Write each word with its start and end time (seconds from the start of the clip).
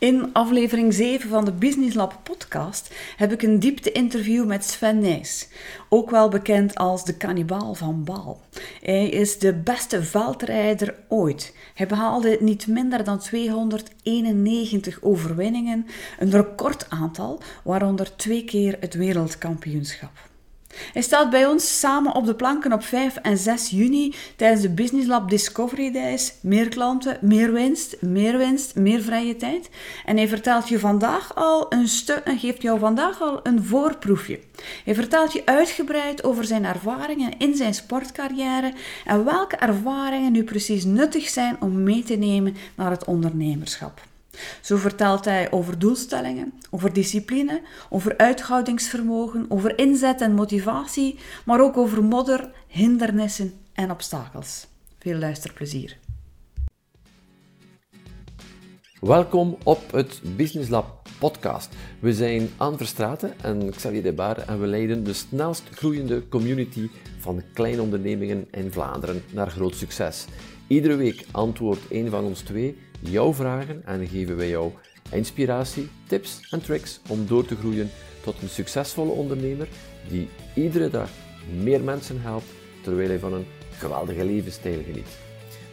In 0.00 0.32
aflevering 0.32 0.94
7 0.94 1.28
van 1.28 1.44
de 1.44 1.52
Business 1.52 1.94
Lab 1.94 2.20
podcast 2.22 2.94
heb 3.16 3.32
ik 3.32 3.42
een 3.42 3.58
diepte-interview 3.58 4.46
met 4.46 4.64
Sven 4.64 4.98
Nijs, 4.98 5.48
ook 5.88 6.10
wel 6.10 6.28
bekend 6.28 6.74
als 6.74 7.04
de 7.04 7.16
kannibaal 7.16 7.74
van 7.74 8.04
Baal. 8.04 8.40
Hij 8.82 9.08
is 9.08 9.38
de 9.38 9.54
beste 9.54 10.02
veldrijder 10.02 10.94
ooit. 11.08 11.54
Hij 11.74 11.86
behaalde 11.86 12.36
niet 12.40 12.66
minder 12.66 13.04
dan 13.04 13.18
291 13.18 15.02
overwinningen, 15.02 15.86
een 16.18 16.30
recordaantal, 16.30 17.40
waaronder 17.64 18.16
twee 18.16 18.44
keer 18.44 18.76
het 18.80 18.94
wereldkampioenschap. 18.94 20.29
Hij 20.92 21.02
staat 21.02 21.30
bij 21.30 21.46
ons 21.46 21.78
samen 21.78 22.14
op 22.14 22.26
de 22.26 22.34
planken 22.34 22.72
op 22.72 22.84
5 22.84 23.16
en 23.16 23.36
6 23.36 23.70
juni 23.70 24.14
tijdens 24.36 24.62
de 24.62 24.70
Business 24.70 25.08
Lab 25.08 25.30
Discovery 25.30 25.92
Days. 25.92 26.32
Meer 26.40 26.68
klanten, 26.68 27.18
meer 27.20 27.52
winst, 27.52 27.96
meer 28.00 28.38
winst, 28.38 28.74
meer 28.74 29.00
vrije 29.00 29.36
tijd. 29.36 29.70
En 30.04 30.16
hij 30.16 30.28
vertelt 30.28 30.68
je 30.68 30.78
vandaag 30.78 31.34
al 31.34 31.66
een 31.72 31.88
stuk 31.88 32.24
en 32.24 32.38
geeft 32.38 32.62
jou 32.62 32.78
vandaag 32.78 33.20
al 33.20 33.40
een 33.42 33.64
voorproefje. 33.64 34.40
Hij 34.84 34.94
vertelt 34.94 35.32
je 35.32 35.46
uitgebreid 35.46 36.24
over 36.24 36.44
zijn 36.44 36.64
ervaringen 36.64 37.38
in 37.38 37.54
zijn 37.54 37.74
sportcarrière 37.74 38.72
en 39.04 39.24
welke 39.24 39.56
ervaringen 39.56 40.32
nu 40.32 40.44
precies 40.44 40.84
nuttig 40.84 41.28
zijn 41.28 41.56
om 41.60 41.82
mee 41.82 42.02
te 42.02 42.14
nemen 42.14 42.56
naar 42.74 42.90
het 42.90 43.04
ondernemerschap. 43.04 44.08
Zo 44.60 44.76
vertelt 44.76 45.24
hij 45.24 45.52
over 45.52 45.78
doelstellingen, 45.78 46.52
over 46.70 46.92
discipline, 46.92 47.62
over 47.88 48.16
uithoudingsvermogen, 48.16 49.46
over 49.48 49.78
inzet 49.78 50.20
en 50.20 50.34
motivatie, 50.34 51.18
maar 51.44 51.60
ook 51.60 51.76
over 51.76 52.04
modder, 52.04 52.50
hindernissen 52.66 53.52
en 53.72 53.90
obstakels. 53.90 54.66
Veel 54.98 55.18
luisterplezier. 55.18 55.98
Welkom 59.00 59.56
op 59.64 59.92
het 59.92 60.20
Business 60.36 60.70
Lab 60.70 61.08
podcast. 61.18 61.74
We 62.00 62.12
zijn 62.12 62.48
Anne 62.56 62.76
Verstraten 62.76 63.40
en 63.42 63.70
Xavier 63.70 64.02
De 64.02 64.12
Baar 64.12 64.38
en 64.38 64.60
we 64.60 64.66
leiden 64.66 65.04
de 65.04 65.12
snelst 65.12 65.68
groeiende 65.70 66.28
community 66.28 66.88
van 67.18 67.42
kleine 67.52 67.82
ondernemingen 67.82 68.46
in 68.50 68.72
Vlaanderen 68.72 69.22
naar 69.32 69.50
groot 69.50 69.74
succes. 69.74 70.26
Iedere 70.66 70.96
week 70.96 71.24
antwoordt 71.30 71.82
een 71.90 72.10
van 72.10 72.24
ons 72.24 72.40
twee 72.40 72.78
jouw 73.00 73.34
vragen 73.34 73.82
en 73.84 74.06
geven 74.06 74.36
wij 74.36 74.48
jou 74.48 74.72
inspiratie, 75.10 75.88
tips 76.06 76.40
en 76.50 76.62
tricks 76.62 77.00
om 77.08 77.26
door 77.26 77.46
te 77.46 77.56
groeien 77.56 77.90
tot 78.22 78.42
een 78.42 78.48
succesvolle 78.48 79.10
ondernemer 79.10 79.68
die 80.08 80.28
iedere 80.54 80.90
dag 80.90 81.10
meer 81.62 81.80
mensen 81.80 82.20
helpt 82.20 82.46
terwijl 82.82 83.08
hij 83.08 83.18
van 83.18 83.32
een 83.32 83.46
geweldige 83.70 84.24
levensstijl 84.24 84.82
geniet. 84.84 85.08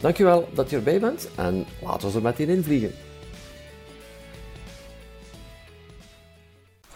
Dankjewel 0.00 0.48
dat 0.54 0.70
je 0.70 0.76
erbij 0.76 1.00
bent 1.00 1.28
en 1.36 1.64
laten 1.82 2.10
we 2.10 2.16
er 2.16 2.22
meteen 2.22 2.48
in 2.48 2.62
vliegen. 2.62 2.92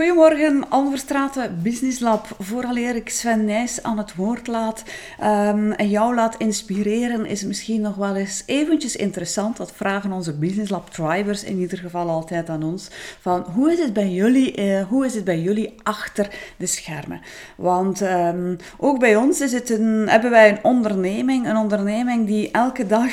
Goedemorgen, 0.03 0.69
Alverstraten 0.69 1.61
Business 1.63 2.01
Lab. 2.01 2.27
Vooraleer 2.39 2.97
ik 2.97 3.09
Sven 3.09 3.45
Nijs 3.45 3.83
aan 3.83 3.99
het 3.99 4.15
woord 4.15 4.47
laat 4.47 4.83
um, 5.21 5.73
en 5.73 5.89
jou 5.89 6.15
laat 6.15 6.37
inspireren, 6.37 7.27
is 7.27 7.45
misschien 7.45 7.81
nog 7.81 7.95
wel 7.95 8.17
eens 8.17 8.43
eventjes 8.47 8.97
interessant. 8.97 9.57
Dat 9.57 9.73
vragen 9.75 10.13
onze 10.13 10.39
Business 10.39 10.71
Lab 10.71 10.91
tribers 10.91 11.45
in 11.45 11.59
ieder 11.59 11.79
geval 11.79 12.09
altijd 12.09 12.49
aan 12.49 12.63
ons. 12.63 12.89
Van 13.21 13.41
hoe 13.41 13.73
is 13.73 13.79
het 13.79 13.93
bij 13.93 14.09
jullie, 14.09 14.63
uh, 14.65 14.83
hoe 14.89 15.05
is 15.05 15.15
het 15.15 15.25
bij 15.25 15.41
jullie 15.41 15.75
achter 15.83 16.29
de 16.57 16.67
schermen? 16.67 17.21
Want 17.57 18.01
um, 18.01 18.57
ook 18.79 18.99
bij 18.99 19.17
ons 19.17 19.41
is 19.41 19.53
het 19.53 19.71
een, 19.71 20.09
hebben 20.09 20.31
wij 20.31 20.49
een 20.49 20.65
onderneming, 20.65 21.49
een 21.49 21.57
onderneming 21.57 22.27
die 22.27 22.51
elke 22.51 22.87
dag 22.87 23.11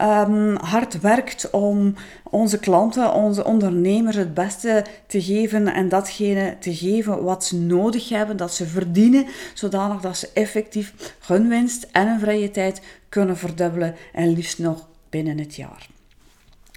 um, 0.00 0.56
hard 0.56 1.00
werkt 1.00 1.50
om 1.50 1.94
onze 2.30 2.58
klanten, 2.58 3.12
onze 3.12 3.44
ondernemers 3.44 4.16
het 4.16 4.34
beste 4.34 4.84
te 5.06 5.22
geven 5.22 5.66
en 5.66 5.88
datgene 5.88 6.24
te 6.60 6.74
geven 6.74 7.22
wat 7.22 7.44
ze 7.44 7.56
nodig 7.56 8.08
hebben, 8.08 8.36
dat 8.36 8.54
ze 8.54 8.66
verdienen, 8.66 9.26
zodanig 9.54 10.00
dat 10.00 10.16
ze 10.16 10.30
effectief 10.34 11.14
hun 11.26 11.48
winst 11.48 11.86
en 11.92 12.08
hun 12.08 12.20
vrije 12.20 12.50
tijd 12.50 12.80
kunnen 13.08 13.36
verdubbelen 13.36 13.94
en 14.12 14.32
liefst 14.32 14.58
nog 14.58 14.88
binnen 15.10 15.38
het 15.38 15.54
jaar. 15.54 15.88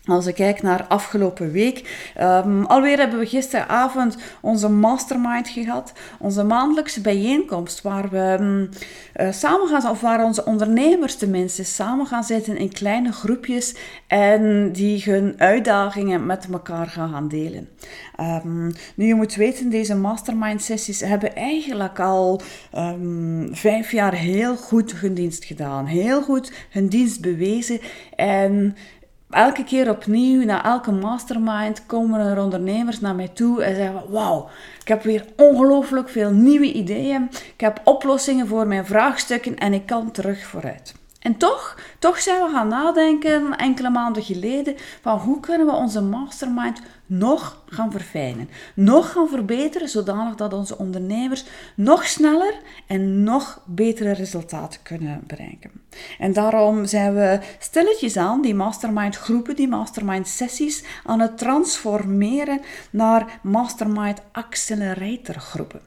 Als 0.06 0.26
ik 0.26 0.36
kijk 0.36 0.62
naar 0.62 0.86
afgelopen 0.88 1.52
week, 1.52 2.12
um, 2.22 2.66
alweer 2.66 2.98
hebben 2.98 3.20
we 3.20 3.26
gisteravond 3.26 4.18
onze 4.42 4.70
mastermind 4.70 5.50
gehad, 5.50 5.94
onze 6.20 6.44
maandelijkse 6.44 7.02
bijeenkomst, 7.02 7.82
waar 7.82 8.10
we 8.10 8.38
um, 8.40 8.70
uh, 9.16 9.32
samen 9.32 9.68
gaan, 9.68 9.92
of 9.92 10.02
waar 10.02 10.24
onze 10.24 10.46
ondernemers 10.46 11.16
tenminste 11.16 11.64
samen 11.64 12.06
gaan 12.06 12.24
zitten 12.24 12.58
in 12.58 12.74
kleine 12.74 13.12
groepjes 13.12 13.76
en 14.08 14.72
die 14.72 15.04
hun 15.04 15.34
uitdagingen 15.38 16.26
met 16.26 16.48
elkaar 16.52 16.88
gaan 16.88 17.28
delen. 17.28 17.70
Um, 18.20 18.72
nu, 18.96 19.06
je 19.06 19.16
moet 19.16 19.36
weten, 19.36 19.70
deze 19.70 19.96
mastermind 19.96 20.62
sessies 20.62 21.00
hebben 21.00 21.36
eigenlijk 21.36 22.00
al 22.00 22.42
vijf 23.52 23.92
jaar 23.92 24.14
heel 24.14 24.56
goed 24.56 24.96
hun 24.96 25.14
dienst 25.14 25.46
gedaan, 25.46 25.86
heel 25.86 26.22
goed 26.22 26.52
hun 26.70 26.88
dienst 26.88 27.22
bewezen 27.22 27.80
en 28.16 28.76
elke 29.30 29.64
keer 29.64 29.90
opnieuw, 29.90 30.46
na 30.46 30.64
elke 30.64 30.92
mastermind, 30.92 31.86
komen 31.86 32.20
er 32.20 32.42
ondernemers 32.42 33.00
naar 33.00 33.16
mij 33.16 33.28
toe 33.28 33.64
en 33.64 33.76
zeggen: 33.76 34.04
Wauw, 34.10 34.50
ik 34.82 34.88
heb 34.88 35.04
weer 35.04 35.26
ongelooflijk 35.36 36.10
veel 36.10 36.32
nieuwe 36.32 36.74
ideeën. 36.74 37.30
Ik 37.54 37.62
heb 37.62 37.82
oplossingen 37.84 38.48
voor 38.48 38.68
mijn 38.68 38.86
vraagstukken 38.86 39.58
en 39.58 39.74
ik 39.74 39.86
kan 39.86 40.12
terug 40.12 40.46
vooruit. 40.46 40.94
En 41.20 41.38
toch, 41.38 41.78
toch 42.00 42.20
zijn 42.20 42.44
we 42.44 42.50
gaan 42.52 42.68
nadenken 42.68 43.58
enkele 43.58 43.90
maanden 43.90 44.24
geleden 44.24 44.76
van 45.02 45.18
hoe 45.18 45.40
kunnen 45.40 45.68
we 45.68 45.74
onze 45.74 46.02
mastermind 46.02 46.82
nog 47.10 47.64
gaan 47.66 47.92
verfijnen, 47.92 48.50
nog 48.76 49.12
gaan 49.12 49.30
verbeteren, 49.30 49.90
zodanig 49.90 50.36
dat 50.36 50.54
onze 50.54 50.78
ondernemers 50.78 51.46
nog 51.76 52.06
sneller 52.06 52.54
en 52.88 53.24
nog 53.24 53.62
betere 53.66 54.12
resultaten 54.12 54.82
kunnen 54.82 55.24
bereiken. 55.28 55.72
En 56.20 56.34
daarom 56.34 56.86
zijn 56.86 57.14
we 57.16 57.40
stilletjes 57.60 58.18
aan 58.18 58.42
die 58.42 58.56
mastermind 58.56 59.16
groepen, 59.16 59.56
die 59.56 59.68
mastermind 59.68 60.28
sessies 60.28 60.84
aan 61.04 61.20
het 61.20 61.38
transformeren 61.38 62.62
naar 62.92 63.40
mastermind 63.44 64.22
accelerator 64.32 65.36
groepen 65.36 65.82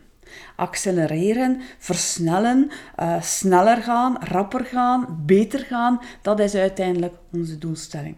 accelereren, 0.56 1.61
versnellen, 1.78 2.71
uh, 3.00 3.22
sneller 3.22 3.82
gaan, 3.82 4.16
rapper 4.21 4.65
gaan, 4.65 5.22
beter 5.27 5.59
gaan. 5.61 6.00
Dat 6.22 6.41
is 6.41 6.55
uiteindelijk 6.55 7.15
onze 7.32 7.59
doelstelling. 7.59 8.16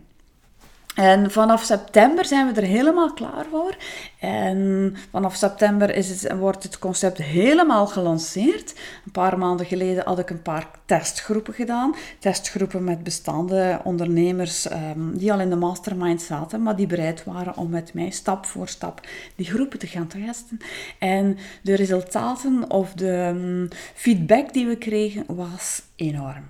En 0.95 1.31
vanaf 1.31 1.63
september 1.63 2.25
zijn 2.25 2.53
we 2.53 2.61
er 2.61 2.67
helemaal 2.67 3.13
klaar 3.13 3.45
voor. 3.51 3.77
En 4.19 4.95
vanaf 5.11 5.35
september 5.35 5.95
is 5.95 6.09
het, 6.09 6.39
wordt 6.39 6.63
het 6.63 6.79
concept 6.79 7.19
helemaal 7.19 7.87
gelanceerd. 7.87 8.75
Een 9.05 9.13
paar 9.13 9.39
maanden 9.39 9.67
geleden 9.67 10.05
had 10.05 10.19
ik 10.19 10.31
een 10.31 10.43
paar 10.43 10.69
testgroepen 10.85 11.55
gedaan. 11.55 11.95
Testgroepen 12.19 12.85
met 12.85 13.03
bestaande 13.03 13.81
ondernemers 13.85 14.71
um, 14.71 15.19
die 15.19 15.33
al 15.33 15.41
in 15.41 15.51
de 15.51 15.57
mastermind 15.57 16.23
zaten, 16.23 16.63
maar 16.63 16.77
die 16.77 16.87
bereid 16.87 17.25
waren 17.25 17.57
om 17.57 17.71
met 17.71 17.95
mij 17.95 18.11
stap 18.11 18.47
voor 18.47 18.69
stap 18.69 19.01
die 19.37 19.47
groepen 19.47 19.79
te 19.79 19.87
gaan 19.87 20.07
testen. 20.07 20.59
En 20.99 21.39
de 21.63 21.75
resultaten 21.75 22.71
of 22.71 22.93
de 22.93 23.33
um, 23.35 23.69
feedback 23.95 24.53
die 24.53 24.67
we 24.67 24.77
kregen 24.77 25.25
was 25.27 25.83
enorm. 25.97 26.45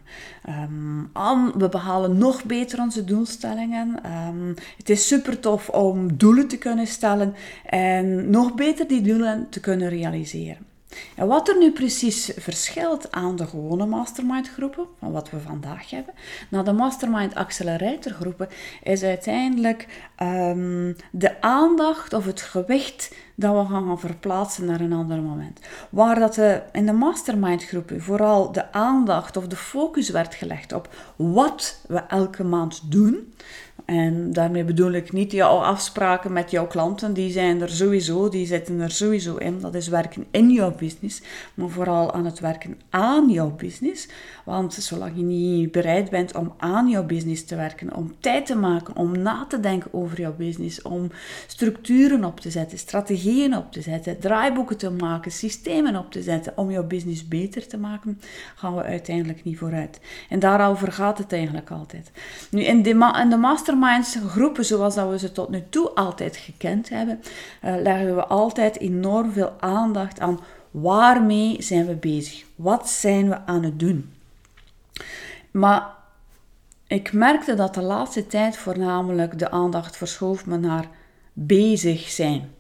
Um, 0.48 1.10
we 1.58 1.68
behalen 1.68 2.18
nog 2.18 2.44
beter 2.44 2.80
onze 2.80 3.04
doelstellingen. 3.04 4.00
Um, 4.28 4.54
het 4.76 4.90
is 4.90 5.06
super 5.06 5.40
tof 5.40 5.68
om 5.68 6.16
doelen 6.16 6.48
te 6.48 6.58
kunnen 6.58 6.86
stellen 6.86 7.34
en 7.66 8.30
nog 8.30 8.54
beter 8.54 8.88
die 8.88 9.00
doelen 9.00 9.46
te 9.50 9.60
kunnen 9.60 9.88
realiseren. 9.88 10.73
En 11.16 11.26
wat 11.26 11.48
er 11.48 11.58
nu 11.58 11.72
precies 11.72 12.32
verschilt 12.36 13.12
aan 13.12 13.36
de 13.36 13.46
gewone 13.46 13.86
mastermind 13.86 14.48
groepen, 14.48 14.86
van 14.98 15.12
wat 15.12 15.30
we 15.30 15.40
vandaag 15.40 15.90
hebben, 15.90 16.14
naar 16.50 16.64
de 16.64 16.72
mastermind 16.72 17.34
accelerator 17.34 18.12
groepen, 18.12 18.48
is 18.82 19.02
uiteindelijk 19.02 19.86
um, 20.22 20.96
de 21.10 21.40
aandacht 21.40 22.12
of 22.12 22.24
het 22.24 22.40
gewicht 22.40 23.14
dat 23.34 23.54
we 23.54 23.72
gaan 23.72 24.00
verplaatsen 24.00 24.64
naar 24.64 24.80
een 24.80 24.92
ander 24.92 25.22
moment. 25.22 25.60
Waar 25.90 26.18
dat 26.18 26.34
de, 26.34 26.62
in 26.72 26.86
de 26.86 26.92
mastermind 26.92 27.64
groepen 27.64 28.02
vooral 28.02 28.52
de 28.52 28.72
aandacht 28.72 29.36
of 29.36 29.46
de 29.46 29.56
focus 29.56 30.10
werd 30.10 30.34
gelegd 30.34 30.72
op 30.72 30.88
wat 31.16 31.80
we 31.88 31.98
elke 31.98 32.44
maand 32.44 32.90
doen, 32.90 33.34
en 33.84 34.32
daarmee 34.32 34.64
bedoel 34.64 34.92
ik 34.92 35.12
niet 35.12 35.32
jouw 35.32 35.58
afspraken 35.58 36.32
met 36.32 36.50
jouw 36.50 36.66
klanten, 36.66 37.12
die 37.12 37.30
zijn 37.30 37.60
er 37.60 37.70
sowieso, 37.70 38.28
die 38.28 38.46
zitten 38.46 38.80
er 38.80 38.90
sowieso 38.90 39.36
in. 39.36 39.60
Dat 39.60 39.74
is 39.74 39.88
werken 39.88 40.26
in 40.30 40.50
jouw 40.50 40.74
business, 40.74 41.22
maar 41.54 41.68
vooral 41.68 42.12
aan 42.12 42.24
het 42.24 42.40
werken 42.40 42.78
aan 42.90 43.30
jouw 43.30 43.50
business. 43.50 44.08
Want 44.44 44.74
zolang 44.74 45.12
je 45.16 45.22
niet 45.22 45.72
bereid 45.72 46.10
bent 46.10 46.34
om 46.34 46.54
aan 46.56 46.88
jouw 46.88 47.04
business 47.04 47.44
te 47.44 47.56
werken, 47.56 47.96
om 47.96 48.14
tijd 48.20 48.46
te 48.46 48.56
maken, 48.56 48.96
om 48.96 49.18
na 49.18 49.46
te 49.48 49.60
denken 49.60 49.94
over 49.94 50.20
jouw 50.20 50.34
business, 50.34 50.82
om 50.82 51.10
structuren 51.46 52.24
op 52.24 52.40
te 52.40 52.50
zetten, 52.50 52.78
strategieën 52.78 53.56
op 53.56 53.72
te 53.72 53.80
zetten, 53.80 54.18
draaiboeken 54.18 54.76
te 54.76 54.90
maken, 54.90 55.32
systemen 55.32 55.96
op 55.96 56.10
te 56.10 56.22
zetten 56.22 56.52
om 56.56 56.70
jouw 56.70 56.86
business 56.86 57.28
beter 57.28 57.66
te 57.66 57.78
maken, 57.78 58.20
gaan 58.54 58.74
we 58.74 58.82
uiteindelijk 58.82 59.44
niet 59.44 59.58
vooruit. 59.58 60.00
En 60.28 60.38
daarover 60.38 60.92
gaat 60.92 61.18
het 61.18 61.32
eigenlijk 61.32 61.70
altijd. 61.70 62.10
Nu, 62.50 62.62
in 62.62 62.82
de, 62.82 63.12
in 63.22 63.30
de 63.30 63.36
master 63.36 63.63
masterminds, 63.64 64.16
groepen 64.28 64.64
zoals 64.64 64.94
dat 64.94 65.10
we 65.10 65.18
ze 65.18 65.32
tot 65.32 65.48
nu 65.48 65.62
toe 65.70 65.90
altijd 65.90 66.36
gekend 66.36 66.88
hebben, 66.88 67.20
uh, 67.64 67.74
leggen 67.82 68.16
we 68.16 68.24
altijd 68.24 68.78
enorm 68.78 69.32
veel 69.32 69.52
aandacht 69.58 70.20
aan 70.20 70.40
waarmee 70.70 71.62
zijn 71.62 71.86
we 71.86 71.94
bezig? 71.94 72.44
Wat 72.54 72.88
zijn 72.88 73.28
we 73.28 73.46
aan 73.46 73.62
het 73.62 73.78
doen? 73.78 74.12
Maar 75.50 75.86
ik 76.86 77.12
merkte 77.12 77.54
dat 77.54 77.74
de 77.74 77.82
laatste 77.82 78.26
tijd 78.26 78.56
voornamelijk 78.56 79.38
de 79.38 79.50
aandacht 79.50 79.96
verschoof 79.96 80.46
me 80.46 80.56
naar 80.56 80.88
bezig 81.32 82.08
zijn. 82.08 82.53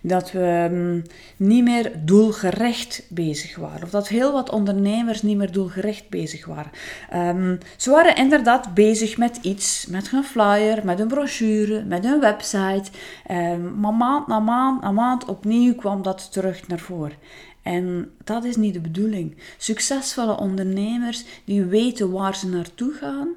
Dat 0.00 0.32
we 0.32 0.68
mm, 0.70 1.02
niet 1.36 1.64
meer 1.64 1.92
doelgericht 2.04 3.06
bezig 3.08 3.56
waren. 3.56 3.82
Of 3.82 3.90
dat 3.90 4.08
heel 4.08 4.32
wat 4.32 4.50
ondernemers 4.50 5.22
niet 5.22 5.36
meer 5.36 5.52
doelgericht 5.52 6.08
bezig 6.08 6.46
waren. 6.46 6.70
Um, 7.14 7.58
ze 7.76 7.90
waren 7.90 8.16
inderdaad 8.16 8.74
bezig 8.74 9.16
met 9.16 9.38
iets. 9.42 9.86
Met 9.86 10.12
een 10.12 10.24
flyer, 10.24 10.84
met 10.84 11.00
een 11.00 11.08
brochure, 11.08 11.84
met 11.84 12.04
een 12.04 12.20
website. 12.20 12.90
Um, 13.30 13.80
maar 13.80 13.94
maand 13.94 14.26
na 14.26 14.40
maand 14.40 14.82
na 14.82 14.90
maand 14.90 15.24
opnieuw 15.24 15.74
kwam 15.74 16.02
dat 16.02 16.32
terug 16.32 16.68
naar 16.68 16.78
voren. 16.78 17.16
En 17.62 18.10
dat 18.24 18.44
is 18.44 18.56
niet 18.56 18.74
de 18.74 18.80
bedoeling. 18.80 19.36
Succesvolle 19.56 20.38
ondernemers 20.38 21.24
die 21.44 21.64
weten 21.64 22.10
waar 22.10 22.36
ze 22.36 22.48
naartoe 22.48 22.92
gaan 22.92 23.28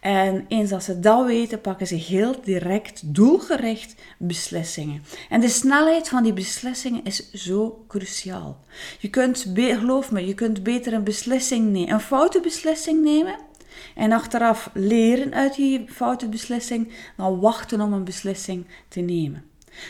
en 0.00 0.44
eens 0.48 0.70
dat 0.70 0.84
ze 0.84 1.00
dat 1.00 1.26
weten, 1.26 1.60
pakken 1.60 1.86
ze 1.86 1.94
heel 1.94 2.34
direct, 2.44 3.14
doelgericht 3.14 3.94
beslissingen. 4.18 5.02
En 5.28 5.40
de 5.40 5.48
snelheid 5.48 6.08
van 6.08 6.22
die 6.22 6.32
beslissingen 6.32 7.04
is 7.04 7.32
zo 7.32 7.84
cruciaal. 7.88 8.64
Je 8.98 9.08
kunt, 9.08 9.46
geloof 9.54 10.10
me, 10.10 10.26
je 10.26 10.34
kunt 10.34 10.62
beter 10.62 10.92
een 10.92 11.04
beslissing 11.04 11.72
nemen, 11.72 11.94
een 11.94 12.00
foute 12.00 12.40
beslissing 12.40 13.02
nemen 13.02 13.36
en 13.94 14.12
achteraf 14.12 14.70
leren 14.74 15.34
uit 15.34 15.54
die 15.54 15.84
foute 15.88 16.28
beslissing, 16.28 16.92
dan 17.16 17.40
wachten 17.40 17.80
om 17.80 17.92
een 17.92 18.04
beslissing 18.04 18.66
te 18.88 19.00
nemen. 19.00 19.44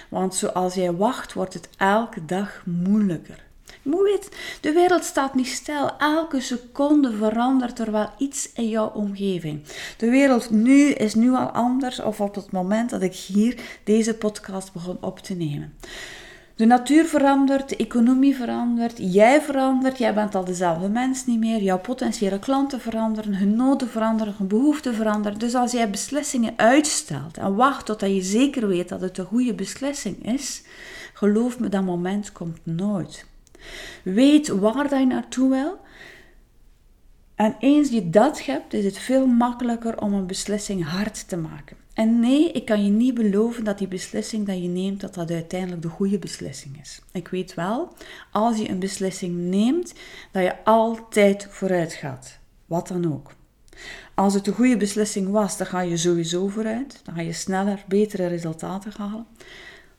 Want 0.09 0.35
zoals 0.35 0.75
jij 0.75 0.93
wacht, 0.93 1.33
wordt 1.33 1.55
het 1.55 1.69
elke 1.77 2.25
dag 2.25 2.63
moeilijker. 2.67 3.49
Je 3.91 4.29
de 4.61 4.73
wereld 4.73 5.05
staat 5.05 5.35
niet 5.35 5.47
stil. 5.47 5.91
Elke 5.99 6.41
seconde 6.41 7.13
verandert 7.13 7.79
er 7.79 7.93
wel 7.93 8.09
iets 8.19 8.53
in 8.53 8.69
jouw 8.69 8.89
omgeving. 8.89 9.63
De 9.97 10.11
wereld 10.11 10.51
nu 10.51 10.91
is 10.91 11.15
nu 11.15 11.31
al 11.33 11.49
anders, 11.49 12.01
of 12.01 12.21
op 12.21 12.35
het 12.35 12.53
moment 12.53 12.91
dat 12.91 13.03
ik 13.03 13.15
hier 13.15 13.61
deze 13.85 14.15
podcast 14.15 14.73
begon 14.73 14.97
op 15.01 15.19
te 15.19 15.35
nemen. 15.35 15.75
De 16.61 16.67
natuur 16.67 17.05
verandert, 17.05 17.69
de 17.69 17.77
economie 17.77 18.37
verandert, 18.37 18.97
jij 18.97 19.43
verandert, 19.43 19.99
jij 19.99 20.15
bent 20.15 20.35
al 20.35 20.45
dezelfde 20.45 20.89
mens 20.89 21.27
niet 21.27 21.39
meer, 21.39 21.63
jouw 21.63 21.79
potentiële 21.79 22.39
klanten 22.39 22.81
veranderen, 22.81 23.35
hun 23.35 23.57
noden 23.57 23.89
veranderen, 23.89 24.35
hun 24.39 24.49
behoeften 24.49 24.95
veranderen. 24.95 25.39
Dus 25.39 25.55
als 25.55 25.73
jij 25.73 25.91
beslissingen 25.91 26.53
uitstelt 26.57 27.37
en 27.37 27.55
wacht 27.55 27.87
totdat 27.87 28.11
je 28.11 28.23
zeker 28.23 28.69
weet 28.69 28.89
dat 28.89 29.01
het 29.01 29.19
een 29.19 29.25
goede 29.25 29.55
beslissing 29.55 30.27
is, 30.27 30.63
geloof 31.15 31.59
me, 31.59 31.69
dat 31.69 31.85
moment 31.85 32.33
komt 32.33 32.59
nooit. 32.63 33.27
Weet 34.03 34.49
waar 34.49 34.89
dat 34.89 34.99
je 34.99 35.07
naartoe 35.07 35.51
wil. 35.51 35.79
En 37.35 37.57
eens 37.59 37.91
je 37.91 38.11
dat 38.11 38.45
hebt, 38.45 38.73
is 38.73 38.85
het 38.85 38.99
veel 38.99 39.27
makkelijker 39.27 40.01
om 40.01 40.13
een 40.13 40.27
beslissing 40.27 40.85
hard 40.85 41.29
te 41.29 41.37
maken. 41.37 41.77
En 41.95 42.21
nee, 42.21 42.53
ik 42.53 42.65
kan 42.65 42.85
je 42.85 42.91
niet 42.91 43.15
beloven 43.15 43.65
dat 43.65 43.79
die 43.79 43.89
beslissing 43.89 44.47
dat 44.47 44.63
je 44.63 44.69
neemt, 44.69 45.01
dat 45.01 45.15
dat 45.15 45.31
uiteindelijk 45.31 45.83
de 45.83 45.89
goede 45.89 46.19
beslissing 46.19 46.81
is. 46.81 47.01
Ik 47.13 47.29
weet 47.29 47.55
wel, 47.55 47.93
als 48.33 48.57
je 48.59 48.69
een 48.69 48.79
beslissing 48.79 49.39
neemt, 49.39 49.95
dat 50.33 50.43
je 50.43 50.65
altijd 50.65 51.47
vooruit 51.51 51.93
gaat. 51.93 52.39
Wat 52.67 52.89
dan 52.89 53.13
ook. 53.13 53.33
Als 54.15 54.35
het 54.35 54.47
een 54.47 54.53
goede 54.53 54.77
beslissing 54.77 55.31
was, 55.31 55.57
dan 55.57 55.67
ga 55.67 55.81
je 55.81 55.97
sowieso 55.97 56.49
vooruit. 56.49 57.01
Dan 57.05 57.15
ga 57.15 57.21
je 57.21 57.33
sneller, 57.33 57.85
betere 57.89 58.27
resultaten 58.27 58.93
halen. 58.97 59.27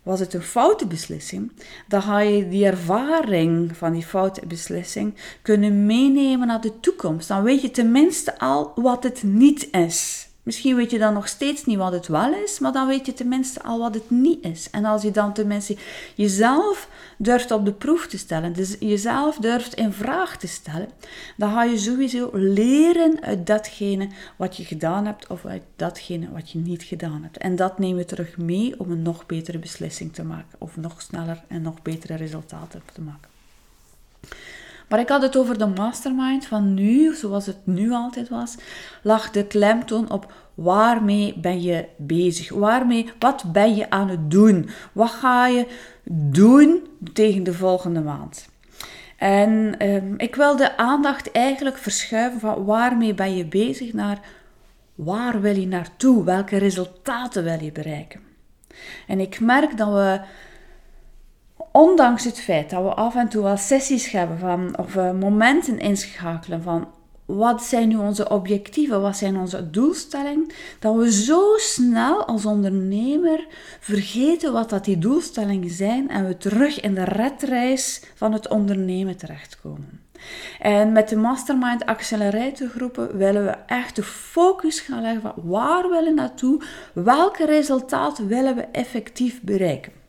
Was 0.04 0.20
het 0.20 0.34
een 0.34 0.42
foute 0.42 0.88
beslissing, 0.88 1.52
dan 1.88 2.02
ga 2.02 2.20
je 2.20 2.50
die 2.50 2.66
ervaring 2.66 3.78
van 3.78 3.92
die 3.92 4.06
foute 4.06 4.46
beslissing 4.46 5.14
kunnen 5.42 5.86
meenemen 5.86 6.48
naar 6.48 6.62
de 6.62 6.80
toekomst. 6.80 7.28
Dan 7.28 7.44
weet 7.44 7.62
je 7.62 7.72
tenminste 7.72 8.40
al 8.40 8.72
wat 8.76 9.04
het 9.04 9.24
niet 9.24 9.68
is. 9.72 10.30
Misschien 10.44 10.76
weet 10.76 10.92
je 10.92 10.98
dan 10.98 11.14
nog 11.14 11.28
steeds 11.28 11.66
niet 11.66 11.78
wat 11.78 11.92
het 11.92 12.08
wel 12.08 12.34
is, 12.34 12.60
maar 12.60 12.72
dan 12.72 12.88
weet 12.88 13.06
je 13.06 13.14
tenminste 13.14 13.64
al 13.64 13.80
wat 13.80 13.94
het 13.94 14.10
niet 14.10 14.46
is. 14.46 14.70
En 14.70 14.86
als 14.86 15.02
je 15.02 15.12
dan 15.12 15.34
tenminste 15.34 15.78
jezelf 16.16 16.90
durft 17.18 17.52
op 17.52 17.66
de 17.66 17.74
proef 17.74 18.08
te 18.08 18.18
stellen, 18.18 18.54
dus 18.54 18.76
jezelf 18.80 19.38
durft 19.38 19.74
in 19.74 19.94
vraag 19.94 20.38
te 20.38 20.48
stellen, 20.48 20.90
dan 21.38 21.52
ga 21.52 21.64
je 21.64 21.78
sowieso 21.78 22.30
leren 22.34 23.22
uit 23.22 23.48
datgene 23.48 24.10
wat 24.36 24.58
je 24.58 24.66
gedaan 24.66 25.06
hebt 25.06 25.28
of 25.28 25.46
uit 25.46 25.64
datgene 25.76 26.32
wat 26.32 26.52
je 26.52 26.60
niet 26.60 26.84
gedaan 26.84 27.24
hebt. 27.24 27.38
En 27.38 27.56
dat 27.56 27.80
neem 27.80 27.98
je 27.98 28.06
terug 28.06 28.38
mee 28.38 28.80
om 28.80 28.92
een 28.92 29.02
nog 29.02 29.26
betere 29.26 29.60
beslissing 29.60 30.14
te 30.14 30.24
maken 30.24 30.58
of 30.58 30.78
nog 30.78 31.02
sneller 31.02 31.44
en 31.48 31.62
nog 31.62 31.82
betere 31.82 32.16
resultaten 32.16 32.82
te 32.94 33.02
maken. 33.02 33.30
Maar 34.92 35.00
ik 35.00 35.10
had 35.10 35.22
het 35.22 35.38
over 35.38 35.58
de 35.58 35.68
mastermind 35.68 36.46
van 36.46 36.74
nu, 36.74 37.16
zoals 37.16 37.46
het 37.46 37.58
nu 37.64 37.92
altijd 37.92 38.30
was, 38.30 38.56
lag 39.04 39.32
de 39.32 39.46
klemtoon 39.46 40.12
op 40.12 40.34
waarmee 40.54 41.40
ben 41.40 41.62
je 41.62 41.86
bezig? 41.98 42.50
Waarmee, 42.50 43.12
wat 43.20 43.44
ben 43.52 43.76
je 43.76 43.90
aan 43.90 44.10
het 44.10 44.32
doen? 44.32 44.70
Wat 44.92 45.10
ga 45.10 45.48
je 45.48 45.68
doen 46.12 46.88
tegen 47.14 47.44
de 47.44 47.54
volgende 47.54 48.02
maand? 48.02 48.50
En 49.18 49.76
ehm, 49.78 50.14
ik 50.18 50.36
wil 50.36 50.56
de 50.56 50.78
aandacht 50.78 51.32
eigenlijk 51.32 51.78
verschuiven 51.78 52.40
van 52.40 52.66
waarmee 52.66 53.14
ben 53.14 53.36
je 53.36 53.46
bezig 53.46 53.94
naar 53.94 54.20
waar 54.96 55.42
wil 55.42 55.56
je 55.56 55.68
naartoe? 55.68 56.24
Welke 56.24 56.58
resultaten 56.58 57.44
wil 57.44 57.64
je 57.64 57.72
bereiken? 57.72 58.20
En 59.08 59.20
ik 59.20 59.40
merk 59.40 59.78
dat 59.78 59.94
we 59.94 60.22
ondanks 61.72 62.24
het 62.24 62.40
feit 62.40 62.70
dat 62.70 62.84
we 62.84 62.94
af 62.94 63.16
en 63.16 63.30
toe 63.30 63.44
wel 63.44 63.58
sessies 63.58 64.12
hebben 64.12 64.40
van, 64.40 64.78
of 64.78 64.96
uh, 64.96 65.12
momenten 65.12 65.80
inschakelen 65.80 66.62
van 66.62 66.88
wat 67.26 67.64
zijn 67.64 67.88
nu 67.88 67.96
onze 67.96 68.30
objectieven, 68.30 69.02
wat 69.02 69.18
zijn 69.18 69.38
onze 69.38 69.70
doelstellingen, 69.70 70.48
dat 70.80 70.96
we 70.96 71.12
zo 71.12 71.42
snel 71.58 72.26
als 72.26 72.46
ondernemer 72.46 73.48
vergeten 73.80 74.54
wat 74.54 74.70
dat 74.70 74.86
die 74.86 74.98
doelstellingen 74.98 75.70
zijn 75.70 76.10
en 76.10 76.28
we 76.28 76.38
terug 76.38 76.80
in 76.80 76.94
de 76.94 77.04
redreis 77.04 78.04
van 78.16 78.34
het 78.34 78.48
ondernemen 78.48 79.18
terechtkomen. 79.18 80.00
En 80.60 80.92
met 80.92 81.10
de 81.10 81.16
Mastermind 81.16 81.86
Accelerator 81.86 82.68
groepen 82.68 83.18
willen 83.18 83.46
we 83.46 83.56
echt 83.66 83.96
de 83.96 84.04
focus 84.04 84.80
gaan 84.80 85.02
leggen 85.02 85.22
van 85.22 85.34
waar 85.36 85.90
willen 85.90 86.16
we 86.16 86.22
naartoe, 86.22 86.62
welke 86.94 87.46
resultaten 87.46 88.28
willen 88.28 88.56
we 88.56 88.62
effectief 88.62 89.42
bereiken. 89.42 90.01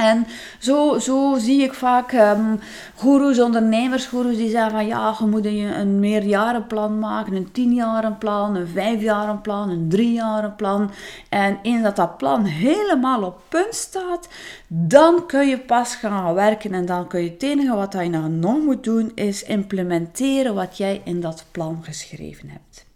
En 0.00 0.26
zo, 0.58 0.98
zo 0.98 1.36
zie 1.38 1.62
ik 1.62 1.74
vaak 1.74 2.12
um, 2.12 2.60
goeroes, 2.94 3.40
ondernemersgoeroes 3.40 4.36
die 4.36 4.50
zeggen 4.50 4.70
van 4.70 4.86
ja, 4.86 5.16
je 5.18 5.26
moet 5.26 5.44
een, 5.44 5.80
een 5.80 6.00
meerjarenplan 6.00 6.98
maken, 6.98 7.34
een 7.34 7.52
tienjarenplan, 7.52 8.54
een 8.54 8.66
vijfjarenplan, 8.66 9.70
een 9.70 9.88
driejarenplan. 9.88 10.90
En 11.28 11.58
eens 11.62 11.82
dat 11.82 11.96
dat 11.96 12.16
plan 12.16 12.44
helemaal 12.44 13.22
op 13.22 13.40
punt 13.48 13.74
staat, 13.74 14.28
dan 14.66 15.26
kun 15.26 15.48
je 15.48 15.58
pas 15.58 15.94
gaan 15.94 16.34
werken 16.34 16.72
en 16.72 16.86
dan 16.86 17.06
kun 17.06 17.22
je 17.22 17.30
het 17.30 17.42
enige 17.42 17.74
wat 17.74 17.92
je 17.92 18.08
nou 18.08 18.28
nog 18.28 18.64
moet 18.64 18.84
doen 18.84 19.12
is 19.14 19.42
implementeren 19.42 20.54
wat 20.54 20.76
jij 20.76 21.00
in 21.04 21.20
dat 21.20 21.44
plan 21.50 21.78
geschreven 21.82 22.48
hebt. 22.48 22.89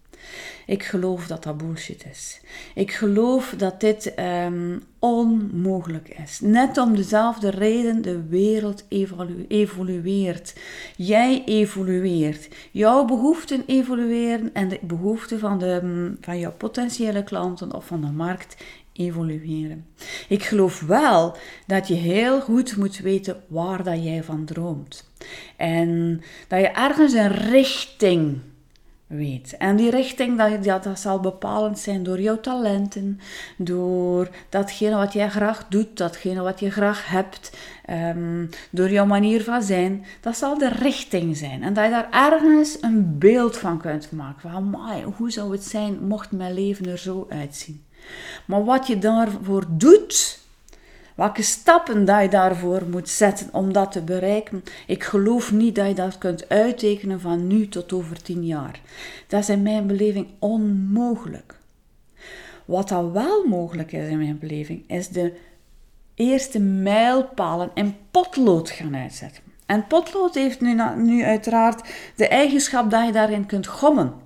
Ik 0.66 0.82
geloof 0.82 1.26
dat 1.26 1.42
dat 1.42 1.56
bullshit 1.56 2.04
is. 2.10 2.40
Ik 2.74 2.92
geloof 2.92 3.54
dat 3.56 3.80
dit 3.80 4.14
um, 4.18 4.82
onmogelijk 4.98 6.08
is. 6.22 6.40
Net 6.40 6.78
om 6.78 6.96
dezelfde 6.96 7.50
reden 7.50 8.02
de 8.02 8.22
wereld 8.28 8.84
evolu 8.88 9.44
evolueert. 9.48 10.54
Jij 10.96 11.42
evolueert. 11.44 12.48
Jouw 12.70 13.04
behoeften 13.04 13.62
evolueren 13.66 14.50
en 14.52 14.68
de 14.68 14.78
behoeften 14.82 15.38
van, 15.38 15.58
de, 15.58 15.80
mm, 15.82 16.16
van 16.20 16.38
jouw 16.38 16.52
potentiële 16.52 17.24
klanten 17.24 17.74
of 17.74 17.86
van 17.86 18.00
de 18.00 18.10
markt 18.10 18.56
evolueren. 18.92 19.86
Ik 20.28 20.42
geloof 20.42 20.80
wel 20.80 21.36
dat 21.66 21.88
je 21.88 21.94
heel 21.94 22.40
goed 22.40 22.76
moet 22.76 22.98
weten 22.98 23.42
waar 23.46 23.82
dat 23.82 24.04
jij 24.04 24.22
van 24.22 24.44
droomt. 24.44 25.10
En 25.56 26.20
dat 26.48 26.60
je 26.60 26.68
ergens 26.68 27.12
een 27.12 27.32
richting 27.32 28.40
weet. 29.06 29.56
En 29.56 29.76
die 29.76 29.90
richting, 29.90 30.38
dat, 30.38 30.64
dat, 30.64 30.84
dat 30.84 31.00
zal 31.00 31.20
bepalend 31.20 31.78
zijn 31.78 32.02
door 32.02 32.20
jouw 32.20 32.40
talenten, 32.40 33.20
door 33.56 34.28
datgene 34.48 34.96
wat 34.96 35.12
jij 35.12 35.30
graag 35.30 35.66
doet, 35.68 35.96
datgene 35.96 36.42
wat 36.42 36.60
je 36.60 36.70
graag 36.70 37.08
hebt, 37.08 37.56
um, 37.90 38.48
door 38.70 38.90
jouw 38.90 39.06
manier 39.06 39.44
van 39.44 39.62
zijn. 39.62 40.04
Dat 40.20 40.36
zal 40.36 40.58
de 40.58 40.68
richting 40.68 41.36
zijn. 41.36 41.62
En 41.62 41.74
dat 41.74 41.84
je 41.84 41.90
daar 41.90 42.10
ergens 42.10 42.78
een 42.80 43.18
beeld 43.18 43.56
van 43.56 43.78
kunt 43.78 44.12
maken. 44.12 44.50
Van, 44.50 44.76
hoe 45.16 45.30
zou 45.30 45.52
het 45.52 45.64
zijn 45.64 46.06
mocht 46.06 46.32
mijn 46.32 46.54
leven 46.54 46.86
er 46.86 46.98
zo 46.98 47.26
uitzien? 47.28 47.84
Maar 48.44 48.64
wat 48.64 48.86
je 48.86 48.98
daarvoor 48.98 49.64
doet, 49.68 50.42
welke 51.14 51.42
stappen 51.42 52.04
dat 52.04 52.22
je 52.22 52.28
daarvoor 52.28 52.82
moet 52.90 53.08
zetten 53.08 53.48
om 53.52 53.72
dat 53.72 53.92
te 53.92 54.02
bereiken. 54.02 54.64
Ik 54.86 55.04
geloof 55.04 55.52
niet 55.52 55.74
dat 55.74 55.86
je 55.86 55.94
dat 55.94 56.18
kunt 56.18 56.48
uittekenen 56.48 57.20
van 57.20 57.46
nu 57.46 57.68
tot 57.68 57.92
over 57.92 58.22
tien 58.22 58.46
jaar. 58.46 58.80
Dat 59.26 59.40
is 59.40 59.48
in 59.48 59.62
mijn 59.62 59.86
beleving 59.86 60.26
onmogelijk. 60.38 61.58
Wat 62.64 62.88
dan 62.88 63.12
wel 63.12 63.44
mogelijk 63.46 63.92
is 63.92 64.08
in 64.08 64.18
mijn 64.18 64.38
beleving, 64.38 64.84
is 64.88 65.08
de 65.08 65.36
eerste 66.14 66.58
mijlpalen 66.58 67.70
in 67.74 67.96
potlood 68.10 68.70
gaan 68.70 68.96
uitzetten. 68.96 69.42
En 69.66 69.86
potlood 69.86 70.34
heeft 70.34 70.60
nu, 70.60 70.80
nu 70.96 71.24
uiteraard 71.24 71.88
de 72.16 72.28
eigenschap 72.28 72.90
dat 72.90 73.06
je 73.06 73.12
daarin 73.12 73.46
kunt 73.46 73.66
gommen. 73.66 74.23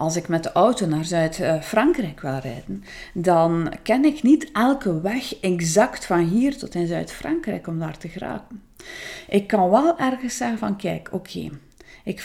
Als 0.00 0.16
ik 0.16 0.28
met 0.28 0.42
de 0.42 0.52
auto 0.52 0.86
naar 0.86 1.04
Zuid-Frankrijk 1.04 2.20
wil 2.20 2.38
rijden, 2.38 2.84
dan 3.14 3.72
ken 3.82 4.04
ik 4.04 4.22
niet 4.22 4.50
elke 4.52 5.00
weg 5.00 5.40
exact 5.40 6.06
van 6.06 6.18
hier 6.18 6.58
tot 6.58 6.74
in 6.74 6.86
Zuid-Frankrijk 6.86 7.66
om 7.66 7.78
daar 7.78 7.98
te 7.98 8.08
geraken. 8.08 8.62
Ik 9.28 9.46
kan 9.46 9.70
wel 9.70 9.98
ergens 9.98 10.36
zeggen 10.36 10.58
van 10.58 10.76
kijk, 10.76 11.08
oké, 11.12 11.50
ik, 12.04 12.20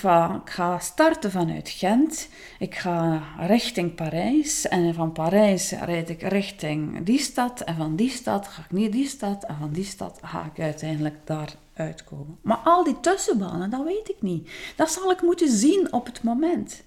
ga, 0.46 0.80
starten 0.80 1.32
vanuit 1.32 1.70
Gent. 1.70 2.28
Ik 2.60 2.76
ga 2.76 3.24
richting 3.40 3.96
Parijs. 3.96 4.68
En 4.68 4.94
van 4.94 5.12
Parijs 5.12 5.72
rijd 5.72 6.10
ik 6.10 6.22
richting 6.22 7.06
die 7.06 7.20
stad. 7.20 7.62
En 7.62 7.76
van 7.76 7.96
die 7.96 8.10
stad 8.10 8.48
ga 8.48 8.62
ik 8.62 8.72
niet 8.72 8.92
die 8.92 9.08
stad. 9.08 9.44
En 9.44 9.56
van 9.60 9.72
die 9.72 9.86
stad 9.86 10.20
ga 10.22 10.52
ik 10.54 10.62
uiteindelijk 10.64 11.16
daar 11.24 11.54
uitkomen. 11.74 12.38
Maar 12.42 12.62
al 12.64 12.84
die 12.84 13.00
tussenbanen, 13.00 13.70
dat 13.70 13.84
weet 13.84 14.10
ik 14.10 14.22
niet. 14.22 14.50
Dat 14.76 14.92
zal 14.92 15.12
ik 15.12 15.22
moeten 15.22 15.50
zien 15.50 15.94
op 15.94 16.06
het 16.06 16.24
moment. 16.24 16.84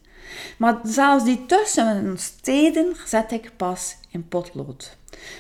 Maar 0.59 0.81
zelfs 0.83 1.25
die 1.25 1.47
tussensteden 1.47 2.97
zet 3.07 3.33
ik 3.33 3.51
pas 3.57 3.97
in 4.11 4.29
potlood. 4.29 4.97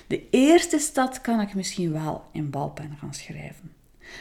De 0.06 0.28
eerste 0.30 0.78
stad 0.78 1.20
kan 1.20 1.40
ik 1.40 1.54
misschien 1.54 1.92
wel 1.92 2.24
in 2.32 2.50
balpen 2.50 2.96
gaan 3.00 3.14
schrijven. 3.14 3.72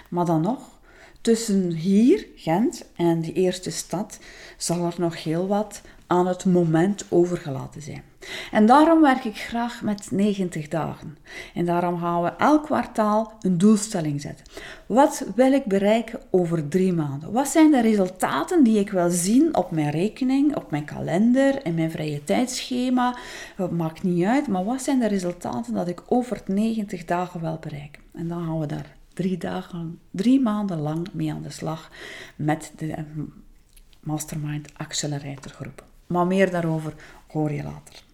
Maar 0.09 0.25
dan 0.25 0.41
nog, 0.41 0.79
tussen 1.21 1.71
hier, 1.71 2.27
Gent, 2.35 2.85
en 2.95 3.21
die 3.21 3.33
eerste 3.33 3.71
stad 3.71 4.19
zal 4.57 4.85
er 4.85 4.95
nog 4.97 5.23
heel 5.23 5.47
wat 5.47 5.81
aan 6.07 6.27
het 6.27 6.45
moment 6.45 7.05
overgelaten 7.09 7.81
zijn. 7.81 8.03
En 8.51 8.65
daarom 8.65 9.01
werk 9.01 9.23
ik 9.23 9.37
graag 9.37 9.81
met 9.81 10.11
90 10.11 10.67
dagen. 10.67 11.17
En 11.53 11.65
daarom 11.65 11.99
gaan 11.99 12.23
we 12.23 12.33
elk 12.37 12.63
kwartaal 12.63 13.33
een 13.41 13.57
doelstelling 13.57 14.21
zetten. 14.21 14.45
Wat 14.85 15.25
wil 15.35 15.53
ik 15.53 15.65
bereiken 15.65 16.19
over 16.29 16.67
drie 16.67 16.93
maanden? 16.93 17.31
Wat 17.31 17.47
zijn 17.47 17.71
de 17.71 17.81
resultaten 17.81 18.63
die 18.63 18.79
ik 18.79 18.91
wil 18.91 19.09
zien 19.09 19.55
op 19.55 19.71
mijn 19.71 19.89
rekening, 19.89 20.55
op 20.55 20.71
mijn 20.71 20.85
kalender, 20.85 21.65
in 21.65 21.75
mijn 21.75 21.91
vrije 21.91 22.23
tijdschema? 22.23 23.15
Het 23.55 23.71
maakt 23.71 24.03
niet 24.03 24.25
uit, 24.25 24.47
maar 24.47 24.65
wat 24.65 24.81
zijn 24.81 24.99
de 24.99 25.07
resultaten 25.07 25.73
dat 25.73 25.87
ik 25.87 26.01
over 26.07 26.41
90 26.45 27.05
dagen 27.05 27.41
wil 27.41 27.57
bereiken? 27.61 28.01
En 28.13 28.27
dan 28.27 28.45
gaan 28.45 28.59
we 28.59 28.65
daar 28.65 28.95
drie 29.13 29.37
dagen, 29.37 29.99
drie 30.11 30.39
maanden 30.39 30.79
lang 30.79 31.07
mee 31.13 31.33
aan 31.33 31.41
de 31.41 31.49
slag 31.49 31.91
met 32.35 32.71
de 32.77 32.91
eh, 32.91 33.03
Mastermind 33.99 34.69
Accelerator 34.77 35.51
groep. 35.51 35.83
Maar 36.07 36.27
meer 36.27 36.51
daarover 36.51 36.93
hoor 37.27 37.51
je 37.51 37.63
later. 37.63 38.06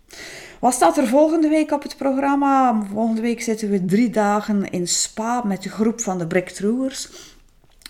Wat 0.60 0.74
staat 0.74 0.98
er 0.98 1.08
volgende 1.08 1.48
week 1.48 1.72
op 1.72 1.84
het 1.84 1.98
programma? 1.98 2.82
Volgende 2.94 3.22
week 3.22 3.42
zitten 3.42 3.70
we 3.70 3.86
drie 3.86 4.10
dagen 4.10 4.70
in 4.70 4.88
Spa 4.88 5.42
met 5.46 5.64
de 5.64 5.70
groep 5.70 6.02
van 6.02 6.18
de 6.18 6.28
Breakthroughers 6.28 7.10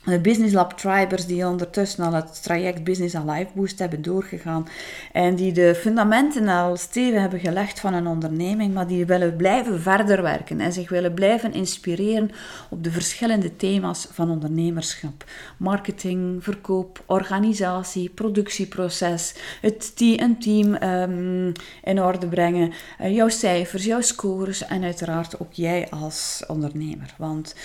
de 0.06 0.20
Business 0.20 0.54
Lab 0.54 0.78
Tribers 0.78 1.26
die 1.26 1.48
ondertussen 1.48 2.04
al 2.04 2.14
het 2.14 2.44
traject 2.44 2.84
Business 2.84 3.16
Alive 3.16 3.50
Boost 3.54 3.80
hebben 3.80 4.02
doorgegaan 4.02 4.68
en 5.12 5.36
die 5.36 5.52
de 5.52 5.76
fundamenten 5.76 6.48
al 6.48 6.78
stevig 6.78 7.20
hebben 7.20 7.40
gelegd 7.40 7.80
van 7.80 7.94
een 7.94 8.08
onderneming, 8.08 8.74
maar 8.74 8.88
die 8.88 9.06
willen 9.06 9.36
blijven 9.36 9.82
verder 9.82 10.22
werken 10.22 10.60
en 10.60 10.74
zich 10.74 10.90
willen 10.90 11.14
blijven 11.14 11.54
inspireren 11.54 12.32
op 12.70 12.84
de 12.84 12.92
verschillende 12.92 13.56
thema's 13.56 14.08
van 14.12 14.30
ondernemerschap. 14.30 15.24
Marketing, 15.58 16.44
verkoop, 16.44 17.04
organisatie, 17.06 18.10
productieproces, 18.10 19.36
het 19.62 19.96
team 20.40 20.76
um, 20.84 21.52
in 21.84 22.02
orde 22.02 22.28
brengen, 22.28 22.74
uh, 23.02 23.16
jouw 23.16 23.30
cijfers, 23.30 23.86
jouw 23.86 24.02
scores 24.02 24.66
en 24.66 24.84
uiteraard 24.84 25.40
ook 25.40 25.54
jij 25.54 25.88
als 25.90 26.44
ondernemer. 26.48 27.14
Want 27.18 27.56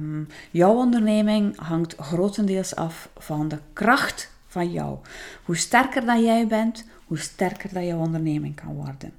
um, 0.00 0.28
jouw 0.50 0.74
onderneming 0.74 1.60
hangt 1.74 1.94
grotendeels 1.98 2.76
af 2.76 3.08
van 3.16 3.48
de 3.48 3.58
kracht 3.72 4.30
van 4.46 4.72
jou. 4.72 4.98
Hoe 5.44 5.56
sterker 5.56 6.06
dat 6.06 6.20
jij 6.20 6.46
bent, 6.46 6.84
hoe 7.06 7.18
sterker 7.18 7.72
dat 7.72 7.84
jouw 7.84 7.98
onderneming 7.98 8.54
kan 8.54 8.74
worden. 8.74 9.12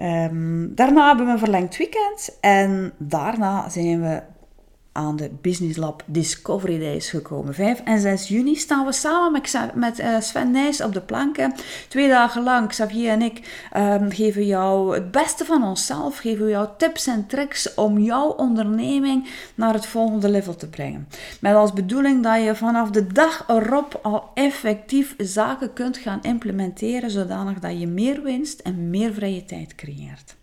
Um, 0.00 0.74
daarna 0.74 1.06
hebben 1.06 1.26
we 1.26 1.32
een 1.32 1.38
verlengd 1.38 1.76
weekend 1.76 2.38
en 2.40 2.92
daarna 2.98 3.68
zijn 3.68 4.00
we 4.00 4.22
aan 4.92 5.16
de 5.16 5.30
Business 5.40 5.78
Lab 5.78 6.02
Discovery 6.06 6.78
Days 6.78 7.10
gekomen. 7.10 7.54
5 7.54 7.80
en 7.84 8.00
6 8.00 8.28
juni 8.28 8.54
staan 8.54 8.86
we 8.86 8.92
samen 8.92 9.42
met, 9.74 10.00
uh, 10.00 10.20
Sven 10.20 10.50
Nijs 10.50 10.80
op 10.80 10.92
de 10.92 11.00
planken. 11.00 11.54
Twee 11.88 12.08
dagen 12.08 12.42
lang, 12.42 12.68
Xavier 12.68 13.10
en 13.10 13.22
ik 13.22 13.68
um, 13.76 14.10
geven 14.10 14.46
jou 14.46 14.94
het 14.94 15.10
beste 15.10 15.44
van 15.44 15.64
onszelf, 15.64 16.18
geven 16.18 16.48
jou 16.48 16.68
tips 16.76 17.06
en 17.06 17.26
tricks 17.26 17.74
om 17.74 17.98
jouw 17.98 18.28
onderneming 18.28 19.28
naar 19.54 19.74
het 19.74 19.86
volgende 19.86 20.28
level 20.28 20.56
te 20.56 20.68
brengen. 20.68 21.08
Met 21.40 21.54
als 21.54 21.72
bedoeling 21.72 22.22
dat 22.22 22.42
je 22.42 22.54
vanaf 22.54 22.90
de 22.90 23.06
dag 23.06 23.44
erop 23.48 23.98
al 24.02 24.30
effectief 24.34 25.14
zaken 25.18 25.72
kunt 25.72 25.96
gaan 25.96 26.22
implementeren, 26.22 27.10
zodanig 27.10 27.58
dat 27.58 27.80
je 27.80 27.86
meer 27.86 28.22
winst 28.22 28.60
en 28.60 28.90
meer 28.90 29.14
vrije 29.14 29.44
tijd 29.44 29.74
creëert. 29.74 30.36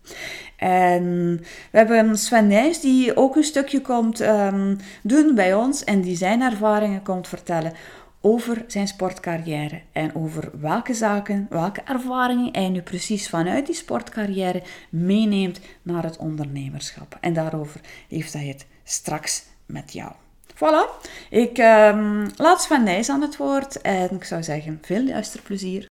En 0.60 1.36
we 1.70 1.78
hebben 1.78 2.18
Sven 2.18 2.46
Nijs, 2.46 2.80
die 2.80 3.16
ook 3.16 3.36
een 3.36 3.44
stukje 3.44 3.80
komt 3.80 4.20
um, 4.20 4.76
doen 5.02 5.34
bij 5.34 5.54
ons 5.54 5.84
en 5.84 6.00
die 6.00 6.16
zijn 6.16 6.42
ervaringen 6.42 7.02
komt 7.02 7.28
vertellen 7.28 7.72
over 8.20 8.64
zijn 8.66 8.88
sportcarrière 8.88 9.80
en 9.92 10.14
over 10.14 10.50
welke 10.60 10.94
zaken, 10.94 11.46
welke 11.50 11.80
ervaringen 11.84 12.48
hij 12.52 12.68
nu 12.68 12.80
precies 12.80 13.28
vanuit 13.28 13.66
die 13.66 13.74
sportcarrière 13.74 14.62
meeneemt 14.90 15.60
naar 15.82 16.02
het 16.02 16.16
ondernemerschap. 16.16 17.18
En 17.20 17.32
daarover 17.32 17.80
heeft 18.08 18.32
hij 18.32 18.46
het 18.46 18.66
straks 18.84 19.44
met 19.66 19.92
jou. 19.92 20.12
Voilà, 20.54 21.08
ik 21.30 21.58
um, 21.58 22.26
laat 22.36 22.62
Sven 22.62 22.82
Nijs 22.82 23.08
aan 23.08 23.20
het 23.20 23.36
woord 23.36 23.80
en 23.80 24.10
ik 24.10 24.24
zou 24.24 24.42
zeggen, 24.42 24.78
veel 24.82 25.04
luisterplezier. 25.04 25.86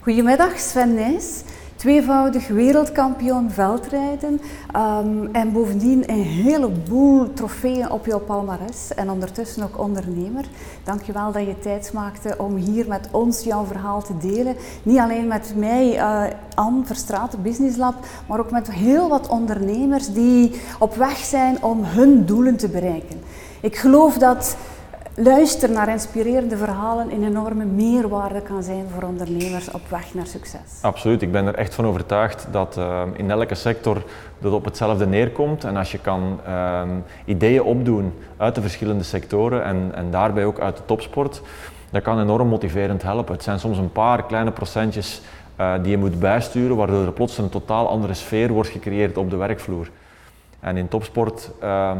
Goedemiddag 0.00 0.58
Sven 0.58 0.94
Nijs 0.94 1.42
tweevoudig 1.78 2.48
wereldkampioen 2.48 3.50
veldrijden 3.50 4.40
um, 4.76 5.28
en 5.32 5.52
bovendien 5.52 6.10
een 6.10 6.22
heleboel 6.22 7.32
trofeeën 7.32 7.90
op 7.90 8.06
jouw 8.06 8.18
palmares 8.18 8.94
en 8.94 9.10
ondertussen 9.10 9.62
ook 9.62 9.78
ondernemer. 9.78 10.44
Dankjewel 10.84 11.32
dat 11.32 11.46
je 11.46 11.58
tijd 11.58 11.92
maakte 11.92 12.34
om 12.38 12.56
hier 12.56 12.88
met 12.88 13.08
ons 13.10 13.42
jouw 13.42 13.64
verhaal 13.64 14.02
te 14.02 14.16
delen. 14.16 14.56
Niet 14.82 14.98
alleen 14.98 15.26
met 15.26 15.52
mij, 15.56 15.94
uh, 15.94 16.22
Anne 16.54 16.84
Verstraten 16.84 17.42
Business 17.42 17.76
Lab, 17.76 17.94
maar 18.28 18.40
ook 18.40 18.50
met 18.50 18.72
heel 18.72 19.08
wat 19.08 19.28
ondernemers 19.28 20.12
die 20.12 20.60
op 20.78 20.94
weg 20.94 21.16
zijn 21.16 21.62
om 21.62 21.84
hun 21.84 22.26
doelen 22.26 22.56
te 22.56 22.68
bereiken. 22.68 23.20
Ik 23.60 23.76
geloof 23.76 24.18
dat 24.18 24.56
luister 25.22 25.70
naar 25.70 25.88
inspirerende 25.88 26.56
verhalen 26.56 27.12
een 27.12 27.24
enorme 27.24 27.64
meerwaarde 27.64 28.40
kan 28.40 28.62
zijn 28.62 28.86
voor 28.94 29.02
ondernemers 29.02 29.70
op 29.70 29.80
weg 29.88 30.14
naar 30.14 30.26
succes. 30.26 30.78
Absoluut, 30.82 31.22
ik 31.22 31.32
ben 31.32 31.46
er 31.46 31.54
echt 31.54 31.74
van 31.74 31.86
overtuigd 31.86 32.46
dat 32.50 32.76
uh, 32.78 33.02
in 33.16 33.30
elke 33.30 33.54
sector 33.54 34.02
dat 34.38 34.52
op 34.52 34.64
hetzelfde 34.64 35.06
neerkomt. 35.06 35.64
En 35.64 35.76
als 35.76 35.92
je 35.92 35.98
kan 35.98 36.40
uh, 36.46 36.82
ideeën 37.24 37.62
opdoen 37.62 38.12
uit 38.36 38.54
de 38.54 38.60
verschillende 38.60 39.04
sectoren 39.04 39.64
en, 39.64 39.90
en 39.94 40.10
daarbij 40.10 40.44
ook 40.44 40.60
uit 40.60 40.76
de 40.76 40.84
topsport, 40.84 41.42
dat 41.90 42.02
kan 42.02 42.20
enorm 42.20 42.48
motiverend 42.48 43.02
helpen. 43.02 43.34
Het 43.34 43.42
zijn 43.42 43.60
soms 43.60 43.78
een 43.78 43.92
paar 43.92 44.26
kleine 44.26 44.50
procentjes 44.50 45.20
uh, 45.60 45.74
die 45.82 45.90
je 45.90 45.98
moet 45.98 46.18
bijsturen, 46.18 46.76
waardoor 46.76 47.04
er 47.04 47.12
plots 47.12 47.38
een 47.38 47.48
totaal 47.48 47.88
andere 47.88 48.14
sfeer 48.14 48.52
wordt 48.52 48.68
gecreëerd 48.68 49.16
op 49.16 49.30
de 49.30 49.36
werkvloer. 49.36 49.90
En 50.60 50.76
in 50.76 50.88
topsport 50.88 51.50
ehm, 51.60 51.98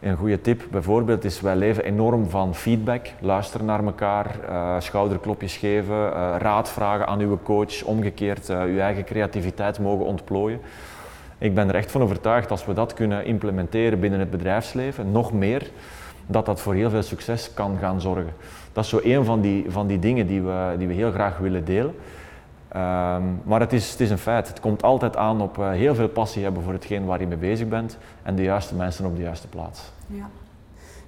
een 0.00 0.16
goede 0.16 0.40
tip 0.40 0.62
bijvoorbeeld 0.70 1.24
is, 1.24 1.40
wij 1.40 1.56
leven 1.56 1.84
enorm 1.84 2.30
van 2.30 2.54
feedback. 2.54 3.06
Luisteren 3.20 3.66
naar 3.66 3.84
elkaar, 3.84 4.36
uh, 4.48 4.74
schouderklopjes 4.78 5.56
geven, 5.56 5.96
uh, 5.96 6.34
raad 6.38 6.70
vragen 6.70 7.06
aan 7.06 7.20
uw 7.20 7.38
coach, 7.42 7.82
omgekeerd 7.82 8.48
uh, 8.48 8.62
uw 8.62 8.78
eigen 8.78 9.04
creativiteit 9.04 9.78
mogen 9.78 10.04
ontplooien. 10.04 10.60
Ik 11.38 11.54
ben 11.54 11.68
er 11.68 11.74
echt 11.74 11.90
van 11.90 12.02
overtuigd 12.02 12.50
als 12.50 12.66
we 12.66 12.72
dat 12.72 12.94
kunnen 12.94 13.24
implementeren 13.24 14.00
binnen 14.00 14.20
het 14.20 14.30
bedrijfsleven, 14.30 15.12
nog 15.12 15.32
meer, 15.32 15.70
dat 16.26 16.46
dat 16.46 16.60
voor 16.60 16.74
heel 16.74 16.90
veel 16.90 17.02
succes 17.02 17.54
kan 17.54 17.76
gaan 17.80 18.00
zorgen. 18.00 18.32
Dat 18.72 18.84
is 18.84 18.90
zo 18.90 19.00
een 19.02 19.24
van 19.24 19.40
die, 19.40 19.64
van 19.68 19.86
die 19.86 19.98
dingen 19.98 20.26
die 20.26 20.42
we, 20.42 20.74
die 20.78 20.86
we 20.86 20.94
heel 20.94 21.10
graag 21.10 21.38
willen 21.38 21.64
delen. 21.64 21.94
Um, 22.76 23.40
maar 23.44 23.60
het 23.60 23.72
is, 23.72 23.90
het 23.90 24.00
is 24.00 24.10
een 24.10 24.18
feit. 24.18 24.48
Het 24.48 24.60
komt 24.60 24.82
altijd 24.82 25.16
aan 25.16 25.40
op 25.40 25.58
uh, 25.58 25.70
heel 25.70 25.94
veel 25.94 26.08
passie 26.08 26.42
hebben 26.42 26.62
voor 26.62 26.72
hetgeen 26.72 27.04
waar 27.04 27.20
je 27.20 27.26
mee 27.26 27.38
bezig 27.38 27.68
bent 27.68 27.98
en 28.22 28.36
de 28.36 28.42
juiste 28.42 28.74
mensen 28.74 29.06
op 29.06 29.16
de 29.16 29.22
juiste 29.22 29.48
plaats. 29.48 29.80
Ja. 30.06 30.28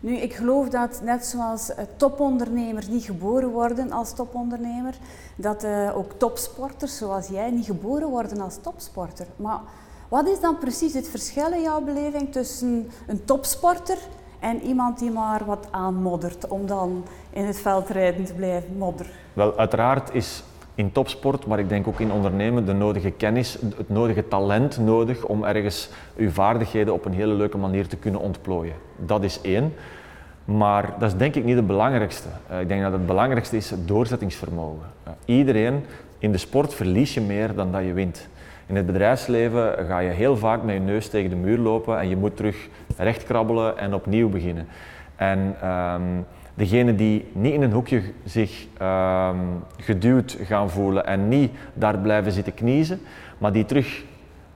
Nu, 0.01 0.17
ik 0.17 0.35
geloof 0.35 0.69
dat 0.69 1.01
net 1.05 1.27
zoals 1.27 1.71
uh, 1.71 1.77
topondernemers 1.97 2.89
niet 2.89 3.05
geboren 3.05 3.49
worden 3.49 3.93
als 3.93 4.15
topondernemer, 4.15 4.95
dat 5.37 5.65
uh, 5.65 5.97
ook 5.97 6.13
topsporters 6.13 6.97
zoals 6.97 7.29
jij 7.29 7.51
niet 7.51 7.65
geboren 7.65 8.09
worden 8.09 8.41
als 8.41 8.59
topsporter. 8.63 9.27
Maar 9.37 9.61
wat 10.09 10.29
is 10.29 10.41
dan 10.41 10.59
precies 10.59 10.95
het 10.95 11.09
verschil 11.09 11.53
in 11.53 11.63
jouw 11.63 11.81
beleving 11.81 12.33
tussen 12.33 12.91
een 13.07 13.25
topsporter 13.25 13.99
en 14.39 14.63
iemand 14.63 14.99
die 14.99 15.11
maar 15.11 15.45
wat 15.45 15.69
aanmoddert 15.71 16.49
om 16.49 16.67
dan 16.67 17.05
in 17.31 17.45
het 17.45 17.61
veldrijden 17.61 18.25
te 18.25 18.35
blijven 18.35 18.77
modderen? 18.77 19.13
Wel, 19.33 19.59
uiteraard 19.59 20.15
is 20.15 20.43
in 20.81 20.93
topsport, 20.93 21.47
maar 21.47 21.59
ik 21.59 21.69
denk 21.69 21.89
ook 21.89 22.01
in 22.01 22.13
ondernemen, 22.13 22.67
de 22.67 22.73
nodige 22.73 23.11
kennis, 23.11 23.59
het 23.77 23.89
nodige 23.89 24.29
talent 24.29 24.79
nodig 24.79 25.25
om 25.25 25.45
ergens 25.45 25.89
uw 26.17 26.31
vaardigheden 26.31 26.95
op 26.95 27.05
een 27.05 27.13
hele 27.13 27.35
leuke 27.35 27.59
manier 27.59 27.87
te 27.87 27.97
kunnen 27.97 28.21
ontplooien. 28.21 28.75
Dat 28.97 29.25
is 29.25 29.41
één. 29.41 29.73
Maar 30.45 30.95
dat 30.99 31.13
is 31.13 31.19
denk 31.19 31.35
ik 31.35 31.45
niet 31.45 31.57
het 31.57 31.67
belangrijkste. 31.67 32.29
Uh, 32.51 32.61
ik 32.61 32.69
denk 32.69 32.83
dat 32.83 32.93
het 32.93 33.07
belangrijkste 33.07 33.57
is 33.57 33.71
het 33.71 33.89
doorzettingsvermogen. 33.89 34.87
Uh, 35.07 35.13
iedereen 35.25 35.85
in 36.19 36.33
de 36.33 36.39
sport 36.39 36.75
verlies 36.75 37.15
je 37.15 37.21
meer 37.21 37.55
dan 37.55 37.73
dat 37.73 37.85
je 37.85 37.93
wint. 37.93 38.29
In 38.67 38.77
het 38.77 38.87
bedrijfsleven 38.87 39.87
ga 39.87 39.99
je 39.99 40.11
heel 40.11 40.37
vaak 40.37 40.63
met 40.63 40.75
je 40.75 40.81
neus 40.81 41.09
tegen 41.09 41.31
de 41.31 41.37
muur 41.37 41.59
lopen 41.59 41.99
en 41.99 42.09
je 42.09 42.17
moet 42.17 42.37
terug 42.37 42.69
recht 42.97 43.25
krabbelen 43.25 43.79
en 43.79 43.95
opnieuw 43.95 44.29
beginnen. 44.29 44.67
En 45.17 45.69
um, 45.69 46.27
degenen 46.55 46.97
die 46.97 47.29
niet 47.33 47.53
in 47.53 47.63
een 47.63 47.73
hoekje 47.73 48.03
zich 48.25 48.67
um, 48.83 49.65
geduwd 49.77 50.37
gaan 50.43 50.71
voelen 50.71 51.07
en 51.07 51.29
niet 51.29 51.53
daar 51.75 51.99
blijven 51.99 52.33
zitten 52.33 52.55
kniezen, 52.55 53.01
maar 53.39 53.53
die 53.53 53.65
terug 53.65 54.03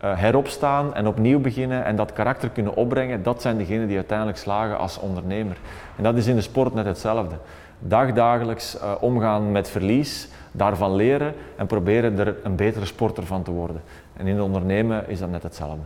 uh, 0.04 0.18
heropstaan 0.18 0.94
en 0.94 1.06
opnieuw 1.06 1.40
beginnen 1.40 1.84
en 1.84 1.96
dat 1.96 2.12
karakter 2.12 2.50
kunnen 2.50 2.76
opbrengen, 2.76 3.22
dat 3.22 3.42
zijn 3.42 3.56
degenen 3.56 3.86
die 3.86 3.96
uiteindelijk 3.96 4.38
slagen 4.38 4.78
als 4.78 4.98
ondernemer. 4.98 5.56
En 5.96 6.02
dat 6.02 6.16
is 6.16 6.26
in 6.26 6.34
de 6.34 6.42
sport 6.42 6.74
net 6.74 6.86
hetzelfde. 6.86 7.36
Dagdagelijks 7.78 8.76
uh, 8.76 8.92
omgaan 9.00 9.52
met 9.52 9.70
verlies, 9.70 10.28
daarvan 10.52 10.94
leren 10.94 11.34
en 11.56 11.66
proberen 11.66 12.18
er 12.18 12.36
een 12.42 12.56
betere 12.56 12.84
sporter 12.84 13.26
van 13.26 13.42
te 13.42 13.50
worden. 13.50 13.82
En 14.16 14.26
in 14.26 14.34
het 14.34 14.44
ondernemen 14.44 15.08
is 15.08 15.18
dat 15.18 15.30
net 15.30 15.42
hetzelfde. 15.42 15.84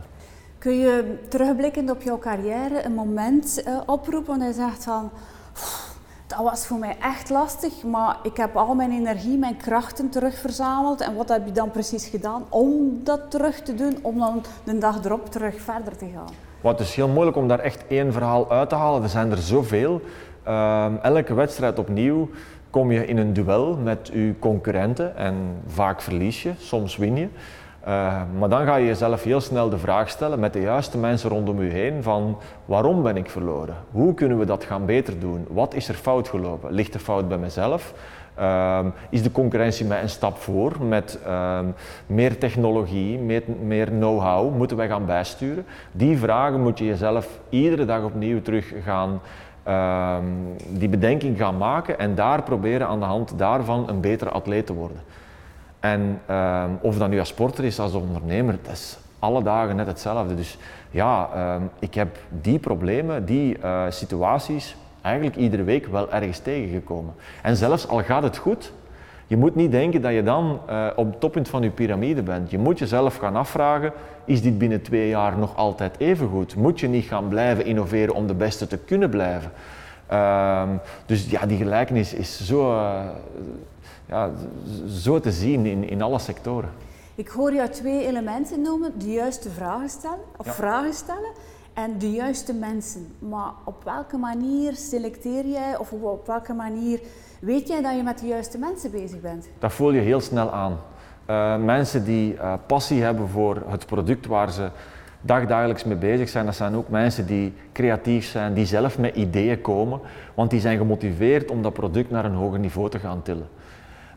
Kun 0.57 0.79
je 0.79 1.17
terugblikkend 1.27 1.91
op 1.91 2.01
jouw 2.01 2.19
carrière 2.19 2.85
een 2.85 2.93
moment 2.93 3.63
uh, 3.67 3.77
oproepen 3.85 4.41
en 4.41 4.47
je 4.47 4.53
zegt 4.53 4.83
van 4.83 5.11
dat 6.29 6.39
was 6.39 6.65
voor 6.65 6.77
mij 6.77 6.95
echt 7.01 7.29
lastig, 7.29 7.83
maar 7.83 8.17
ik 8.23 8.37
heb 8.37 8.55
al 8.55 8.75
mijn 8.75 8.91
energie, 8.91 9.37
mijn 9.37 9.57
krachten 9.57 10.09
terugverzameld. 10.09 11.01
En 11.01 11.15
wat 11.15 11.29
heb 11.29 11.45
je 11.45 11.51
dan 11.51 11.71
precies 11.71 12.07
gedaan 12.07 12.45
om 12.49 12.99
dat 13.03 13.31
terug 13.31 13.61
te 13.61 13.75
doen, 13.75 13.97
om 14.01 14.19
dan 14.19 14.43
de 14.63 14.77
dag 14.77 15.03
erop 15.03 15.31
terug 15.31 15.61
verder 15.61 15.97
te 15.97 16.05
gaan? 16.13 16.33
Wat 16.61 16.79
is 16.79 16.95
heel 16.95 17.07
moeilijk 17.07 17.37
om 17.37 17.47
daar 17.47 17.59
echt 17.59 17.87
één 17.87 18.13
verhaal 18.13 18.51
uit 18.51 18.69
te 18.69 18.75
halen. 18.75 19.03
Er 19.03 19.09
zijn 19.09 19.31
er 19.31 19.37
zoveel. 19.37 20.01
Uh, 20.47 21.03
elke 21.03 21.33
wedstrijd 21.33 21.79
opnieuw 21.79 22.29
kom 22.69 22.91
je 22.91 23.05
in 23.05 23.17
een 23.17 23.33
duel 23.33 23.77
met 23.77 24.09
je 24.13 24.33
concurrenten 24.39 25.17
en 25.17 25.35
vaak 25.67 26.01
verlies 26.01 26.43
je, 26.43 26.51
soms 26.57 26.97
win 26.97 27.15
je. 27.15 27.27
Uh, 27.89 28.21
maar 28.39 28.49
dan 28.49 28.65
ga 28.65 28.75
je 28.75 28.85
jezelf 28.85 29.23
heel 29.23 29.41
snel 29.41 29.69
de 29.69 29.77
vraag 29.77 30.09
stellen 30.09 30.39
met 30.39 30.53
de 30.53 30.61
juiste 30.61 30.97
mensen 30.97 31.29
rondom 31.29 31.61
je 31.63 31.69
heen 31.69 32.03
van 32.03 32.37
waarom 32.65 33.03
ben 33.03 33.17
ik 33.17 33.29
verloren? 33.29 33.75
Hoe 33.91 34.13
kunnen 34.13 34.39
we 34.39 34.45
dat 34.45 34.63
gaan 34.63 34.85
beter 34.85 35.19
doen? 35.19 35.45
Wat 35.49 35.73
is 35.73 35.87
er 35.87 35.95
fout 35.95 36.27
gelopen? 36.27 36.71
Ligt 36.71 36.93
de 36.93 36.99
fout 36.99 37.27
bij 37.27 37.37
mezelf? 37.37 37.93
Uh, 38.39 38.85
is 39.09 39.23
de 39.23 39.31
concurrentie 39.31 39.85
mij 39.85 40.01
een 40.01 40.09
stap 40.09 40.37
voor 40.37 40.83
met 40.83 41.19
uh, 41.27 41.59
meer 42.05 42.37
technologie, 42.37 43.17
meer, 43.17 43.43
meer 43.61 43.87
know-how? 43.87 44.55
Moeten 44.55 44.77
wij 44.77 44.87
gaan 44.87 45.05
bijsturen? 45.05 45.65
Die 45.91 46.17
vragen 46.17 46.61
moet 46.61 46.79
je 46.79 46.85
jezelf 46.85 47.39
iedere 47.49 47.85
dag 47.85 48.03
opnieuw 48.03 48.41
terug 48.41 48.73
gaan 48.83 49.21
ehm, 49.63 50.23
die 50.69 50.89
bedenking 50.89 51.37
gaan 51.37 51.57
maken 51.57 51.99
en 51.99 52.15
daar 52.15 52.43
proberen 52.43 52.87
aan 52.87 52.99
de 52.99 53.05
hand 53.05 53.33
daarvan 53.37 53.89
een 53.89 54.01
betere 54.01 54.29
atleet 54.29 54.65
te 54.65 54.73
worden. 54.73 54.97
En 55.79 56.21
um, 56.29 56.77
of 56.81 56.97
dat 56.97 57.09
nu 57.09 57.19
als 57.19 57.27
sporter 57.27 57.63
is, 57.63 57.79
als 57.79 57.93
ondernemer, 57.93 58.57
dat 58.61 58.73
is 58.73 58.97
alle 59.19 59.43
dagen 59.43 59.75
net 59.75 59.87
hetzelfde. 59.87 60.35
Dus 60.35 60.57
ja, 60.91 61.29
um, 61.55 61.69
ik 61.79 61.93
heb 61.93 62.17
die 62.41 62.59
problemen, 62.59 63.25
die 63.25 63.57
uh, 63.57 63.83
situaties 63.89 64.75
eigenlijk 65.01 65.35
iedere 65.35 65.63
week 65.63 65.87
wel 65.87 66.11
ergens 66.11 66.39
tegengekomen. 66.39 67.13
En 67.41 67.55
zelfs 67.55 67.87
al 67.87 68.03
gaat 68.03 68.23
het 68.23 68.37
goed, 68.37 68.71
je 69.27 69.37
moet 69.37 69.55
niet 69.55 69.71
denken 69.71 70.01
dat 70.01 70.13
je 70.13 70.23
dan 70.23 70.59
uh, 70.69 70.87
op 70.95 71.05
het 71.05 71.19
toppunt 71.19 71.49
van 71.49 71.61
je 71.61 71.69
piramide 71.69 72.23
bent. 72.23 72.51
Je 72.51 72.57
moet 72.57 72.79
jezelf 72.79 73.17
gaan 73.17 73.35
afvragen, 73.35 73.91
is 74.25 74.41
dit 74.41 74.57
binnen 74.57 74.81
twee 74.81 75.09
jaar 75.09 75.37
nog 75.37 75.55
altijd 75.55 75.95
even 75.99 76.27
goed? 76.27 76.55
Moet 76.55 76.79
je 76.79 76.87
niet 76.87 77.05
gaan 77.05 77.27
blijven 77.27 77.65
innoveren 77.65 78.15
om 78.15 78.27
de 78.27 78.33
beste 78.33 78.67
te 78.67 78.77
kunnen 78.77 79.09
blijven? 79.09 79.51
Um, 80.13 80.79
dus 81.05 81.29
ja, 81.29 81.45
die 81.45 81.57
gelijkenis 81.57 82.13
is 82.13 82.45
zo, 82.45 82.71
uh, 82.71 82.99
ja, 84.09 84.31
zo 84.87 85.19
te 85.19 85.31
zien 85.31 85.65
in, 85.65 85.89
in 85.89 86.01
alle 86.01 86.19
sectoren. 86.19 86.69
Ik 87.15 87.27
hoor 87.27 87.53
jou 87.53 87.69
twee 87.69 88.07
elementen 88.07 88.61
noemen: 88.61 88.99
de 88.99 89.11
juiste 89.11 89.49
vragen 89.49 89.89
stellen, 89.89 90.19
of 90.37 90.45
ja. 90.45 90.51
vragen 90.51 90.93
stellen, 90.93 91.31
en 91.73 91.97
de 91.97 92.11
juiste 92.11 92.53
mensen. 92.53 93.07
Maar 93.19 93.51
op 93.63 93.83
welke 93.83 94.17
manier 94.17 94.75
selecteer 94.75 95.45
jij, 95.47 95.77
of 95.77 95.91
op 95.91 96.27
welke 96.27 96.53
manier 96.53 96.99
weet 97.41 97.67
jij 97.67 97.81
dat 97.81 97.95
je 97.95 98.03
met 98.03 98.19
de 98.19 98.27
juiste 98.27 98.57
mensen 98.57 98.91
bezig 98.91 99.21
bent? 99.21 99.47
Dat 99.59 99.73
voel 99.73 99.91
je 99.91 100.01
heel 100.01 100.21
snel 100.21 100.51
aan. 100.51 100.77
Uh, 101.29 101.57
mensen 101.57 102.03
die 102.03 102.33
uh, 102.33 102.53
passie 102.65 103.01
hebben 103.01 103.27
voor 103.27 103.63
het 103.67 103.85
product 103.85 104.25
waar 104.25 104.51
ze 104.51 104.69
dagdagelijks 105.21 105.83
mee 105.83 105.97
bezig 105.97 106.29
zijn, 106.29 106.45
dat 106.45 106.55
zijn 106.55 106.75
ook 106.75 106.89
mensen 106.89 107.25
die 107.25 107.53
creatief 107.71 108.25
zijn, 108.25 108.53
die 108.53 108.65
zelf 108.65 108.97
met 108.97 109.15
ideeën 109.15 109.61
komen, 109.61 109.99
want 110.33 110.49
die 110.49 110.59
zijn 110.59 110.77
gemotiveerd 110.77 111.51
om 111.51 111.61
dat 111.61 111.73
product 111.73 112.11
naar 112.11 112.25
een 112.25 112.33
hoger 112.33 112.59
niveau 112.59 112.89
te 112.89 112.99
gaan 112.99 113.21
tillen. 113.21 113.47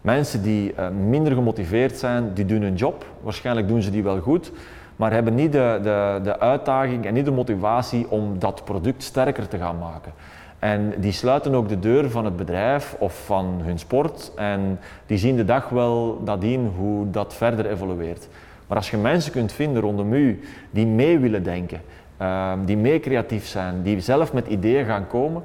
Mensen 0.02 0.42
die 0.42 0.72
uh, 0.78 0.88
minder 0.88 1.32
gemotiveerd 1.32 1.98
zijn, 1.98 2.34
die 2.34 2.44
doen 2.44 2.62
hun 2.62 2.74
job. 2.74 3.04
Waarschijnlijk 3.20 3.68
doen 3.68 3.82
ze 3.82 3.90
die 3.90 4.02
wel 4.02 4.20
goed, 4.20 4.52
maar 4.96 5.12
hebben 5.12 5.34
niet 5.34 5.52
de, 5.52 5.80
de, 5.82 6.20
de 6.22 6.40
uitdaging 6.40 7.06
en 7.06 7.14
niet 7.14 7.24
de 7.24 7.30
motivatie 7.30 8.10
om 8.10 8.38
dat 8.38 8.64
product 8.64 9.02
sterker 9.02 9.48
te 9.48 9.58
gaan 9.58 9.78
maken. 9.78 10.12
En 10.58 10.94
die 10.98 11.12
sluiten 11.12 11.54
ook 11.54 11.68
de 11.68 11.78
deur 11.78 12.10
van 12.10 12.24
het 12.24 12.36
bedrijf 12.36 12.96
of 12.98 13.24
van 13.24 13.60
hun 13.64 13.78
sport 13.78 14.32
en 14.36 14.78
die 15.06 15.18
zien 15.18 15.36
de 15.36 15.44
dag 15.44 15.68
wel 15.68 16.20
nadien 16.24 16.72
hoe 16.76 17.10
dat 17.10 17.34
verder 17.34 17.66
evolueert. 17.66 18.28
Maar 18.66 18.76
als 18.76 18.90
je 18.90 18.96
mensen 18.96 19.32
kunt 19.32 19.52
vinden 19.52 19.82
rondom 19.82 20.12
u 20.12 20.40
die 20.70 20.86
mee 20.86 21.18
willen 21.18 21.42
denken, 21.42 21.80
uh, 22.20 22.52
die 22.64 22.76
mee 22.76 23.00
creatief 23.00 23.46
zijn, 23.46 23.82
die 23.82 24.00
zelf 24.00 24.32
met 24.32 24.46
ideeën 24.46 24.86
gaan 24.86 25.06
komen, 25.06 25.42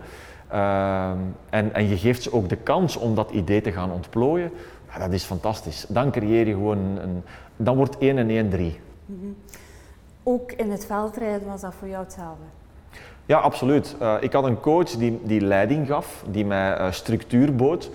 en, 0.50 1.74
en, 1.74 1.88
je 1.88 1.98
geeft 1.98 2.24
ze 2.24 2.34
ook 2.34 2.50
de 2.50 2.56
kans 2.56 2.98
om 2.98 3.16
dat 3.16 3.32
idee 3.32 3.62
te 3.62 3.72
gaan 3.72 3.92
ontplooien, 3.92 4.52
ja, 4.92 5.00
dat 5.00 5.14
is 5.14 5.24
fantastisch. 5.24 5.86
Dan 5.90 6.12
creëer 6.12 6.48
je 6.48 6.54
gewoon 6.54 6.78
een, 6.78 7.24
dan 7.56 7.76
wordt 7.76 7.98
1 7.98 8.18
en 8.18 8.30
1 8.30 8.50
3. 8.50 8.80
Mm 9.06 9.20
-hmm. 9.22 9.36
Ook 10.24 10.52
in 10.52 10.72
het 10.72 10.86
veldrijden 10.86 11.48
was 11.48 11.62
dat 11.62 11.74
voor 11.80 11.88
jou 11.88 12.04
hetzelfde? 12.04 12.44
Ja, 13.26 13.38
absoluut. 13.38 13.96
Uh, 14.02 14.16
ik 14.20 14.34
had 14.34 14.44
een 14.44 14.60
coach 14.60 14.90
die, 14.90 15.20
die 15.24 15.42
leiding 15.42 15.88
gaf, 15.88 16.24
die 16.30 16.46
mij 16.46 16.80
uh, 16.80 16.92
structuur 16.92 17.56
bood, 17.56 17.90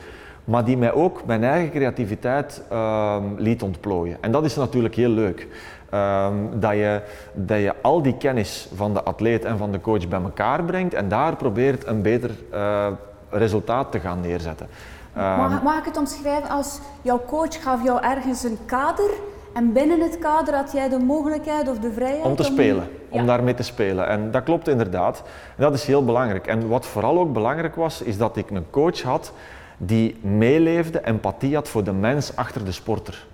maar 0.44 0.64
die 0.64 0.76
mij 0.76 0.92
ook 0.92 1.24
mijn 1.24 1.44
eigen 1.44 1.70
creativiteit 1.70 2.62
uh, 2.72 3.22
liet 3.36 3.62
ontplooien. 3.62 4.16
En 4.20 4.32
dat 4.32 4.44
is 4.44 4.56
natuurlijk 4.56 4.94
heel 4.94 5.08
leuk. 5.08 5.48
Um, 5.94 6.60
dat, 6.60 6.72
je, 6.72 7.02
dat 7.32 7.58
je 7.58 7.74
al 7.82 8.02
die 8.02 8.16
kennis 8.16 8.68
van 8.74 8.94
de 8.94 9.02
atleet 9.02 9.44
en 9.44 9.58
van 9.58 9.72
de 9.72 9.80
coach 9.80 10.08
bij 10.08 10.22
elkaar 10.22 10.64
brengt 10.64 10.94
en 10.94 11.08
daar 11.08 11.36
probeert 11.36 11.86
een 11.86 12.02
beter 12.02 12.30
uh, 12.52 12.86
resultaat 13.30 13.92
te 13.92 14.00
gaan 14.00 14.20
neerzetten. 14.20 14.68
Um, 15.16 15.22
mag, 15.22 15.62
mag, 15.62 15.78
ik 15.78 15.84
het 15.84 15.96
omschrijven 15.96 16.48
als 16.48 16.80
jouw 17.02 17.20
coach 17.26 17.62
gaf 17.62 17.84
jou 17.84 18.02
ergens 18.02 18.44
een 18.44 18.58
kader 18.66 19.10
en 19.52 19.72
binnen 19.72 20.00
het 20.00 20.18
kader 20.18 20.54
had 20.54 20.72
jij 20.72 20.88
de 20.88 20.98
mogelijkheid 20.98 21.68
of 21.68 21.78
de 21.78 21.92
vrijheid 21.92 22.24
om 22.24 22.36
te 22.36 22.42
spelen, 22.42 22.88
om, 23.08 23.20
om 23.20 23.26
daarmee 23.26 23.54
te 23.54 23.62
spelen. 23.62 24.08
En 24.08 24.30
dat 24.30 24.42
klopt 24.42 24.68
inderdaad. 24.68 25.22
En 25.56 25.62
dat 25.62 25.74
is 25.74 25.84
heel 25.84 26.04
belangrijk. 26.04 26.46
En 26.46 26.68
wat 26.68 26.86
vooral 26.86 27.18
ook 27.18 27.32
belangrijk 27.32 27.74
was, 27.74 28.02
is 28.02 28.18
dat 28.18 28.36
ik 28.36 28.50
een 28.50 28.70
coach 28.70 29.02
had 29.02 29.32
die 29.76 30.18
meeleefde, 30.22 31.00
empathie 31.04 31.54
had 31.54 31.68
voor 31.68 31.84
de 31.84 31.92
mens 31.92 32.36
achter 32.36 32.64
de 32.64 32.72
sporter. 32.72 33.26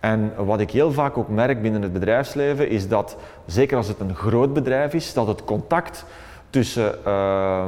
En 0.00 0.32
wat 0.36 0.60
ik 0.60 0.70
heel 0.70 0.92
vaak 0.92 1.18
ook 1.18 1.28
merk 1.28 1.62
binnen 1.62 1.82
het 1.82 1.92
bedrijfsleven 1.92 2.68
is 2.68 2.88
dat, 2.88 3.16
zeker 3.46 3.76
als 3.76 3.88
het 3.88 4.00
een 4.00 4.14
groot 4.14 4.52
bedrijf 4.52 4.94
is, 4.94 5.12
dat 5.12 5.26
het 5.26 5.44
contact 5.44 6.04
tussen 6.50 6.94
uh, 7.06 7.64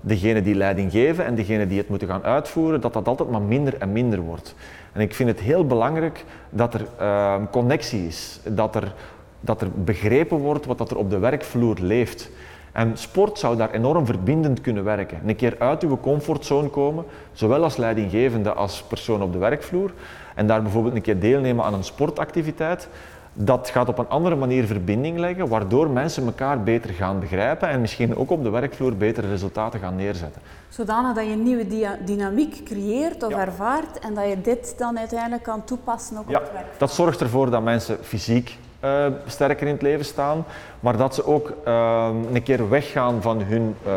degene 0.00 0.42
die 0.42 0.54
leiding 0.54 0.90
geven 0.90 1.24
en 1.24 1.34
degene 1.34 1.66
die 1.66 1.78
het 1.78 1.88
moeten 1.88 2.08
gaan 2.08 2.24
uitvoeren, 2.24 2.80
dat 2.80 2.92
dat 2.92 3.08
altijd 3.08 3.30
maar 3.30 3.42
minder 3.42 3.74
en 3.78 3.92
minder 3.92 4.20
wordt. 4.20 4.54
En 4.92 5.00
ik 5.00 5.14
vind 5.14 5.28
het 5.28 5.40
heel 5.40 5.66
belangrijk 5.66 6.24
dat 6.50 6.74
er 6.74 6.86
uh, 7.00 7.34
connectie 7.50 8.06
is, 8.06 8.40
dat 8.44 8.74
er, 8.74 8.94
dat 9.40 9.60
er 9.60 9.68
begrepen 9.84 10.38
wordt 10.38 10.66
wat 10.66 10.78
dat 10.78 10.90
er 10.90 10.96
op 10.96 11.10
de 11.10 11.18
werkvloer 11.18 11.76
leeft. 11.80 12.30
En 12.72 12.96
sport 12.96 13.38
zou 13.38 13.56
daar 13.56 13.70
enorm 13.70 14.06
verbindend 14.06 14.60
kunnen 14.60 14.84
werken. 14.84 15.20
Een 15.26 15.36
keer 15.36 15.56
uit 15.58 15.82
uw 15.82 15.98
comfortzone 16.00 16.68
komen, 16.68 17.04
zowel 17.32 17.62
als 17.62 17.76
leidinggevende 17.76 18.52
als 18.52 18.82
persoon 18.82 19.22
op 19.22 19.32
de 19.32 19.38
werkvloer. 19.38 19.92
En 20.34 20.46
daar 20.46 20.62
bijvoorbeeld 20.62 20.94
een 20.94 21.02
keer 21.02 21.20
deelnemen 21.20 21.64
aan 21.64 21.74
een 21.74 21.84
sportactiviteit. 21.84 22.88
Dat 23.32 23.68
gaat 23.68 23.88
op 23.88 23.98
een 23.98 24.08
andere 24.08 24.36
manier 24.36 24.66
verbinding 24.66 25.18
leggen, 25.18 25.48
waardoor 25.48 25.90
mensen 25.90 26.24
elkaar 26.24 26.62
beter 26.62 26.90
gaan 26.90 27.20
begrijpen 27.20 27.68
en 27.68 27.80
misschien 27.80 28.16
ook 28.16 28.30
op 28.30 28.42
de 28.42 28.50
werkvloer 28.50 28.96
betere 28.96 29.28
resultaten 29.28 29.80
gaan 29.80 29.96
neerzetten. 29.96 30.42
Zodanig 30.68 31.14
dat 31.14 31.24
je 31.24 31.32
een 31.32 31.42
nieuwe 31.42 31.66
dynamiek 32.04 32.64
creëert 32.64 33.22
of 33.22 33.30
ja. 33.30 33.38
ervaart 33.38 33.98
en 33.98 34.14
dat 34.14 34.28
je 34.28 34.40
dit 34.40 34.74
dan 34.78 34.98
uiteindelijk 34.98 35.42
kan 35.42 35.64
toepassen 35.64 36.18
ook 36.18 36.30
ja, 36.30 36.36
op 36.36 36.42
het 36.42 36.52
werk. 36.52 36.66
Dat 36.78 36.92
zorgt 36.92 37.20
ervoor 37.20 37.50
dat 37.50 37.62
mensen 37.62 37.98
fysiek 38.02 38.58
uh, 38.84 39.06
sterker 39.26 39.66
in 39.66 39.72
het 39.72 39.82
leven 39.82 40.04
staan, 40.04 40.44
maar 40.80 40.96
dat 40.96 41.14
ze 41.14 41.24
ook 41.26 41.52
uh, 41.66 42.08
een 42.32 42.42
keer 42.42 42.68
weggaan 42.68 43.22
van 43.22 43.42
hun 43.42 43.74
uh, 43.86 43.92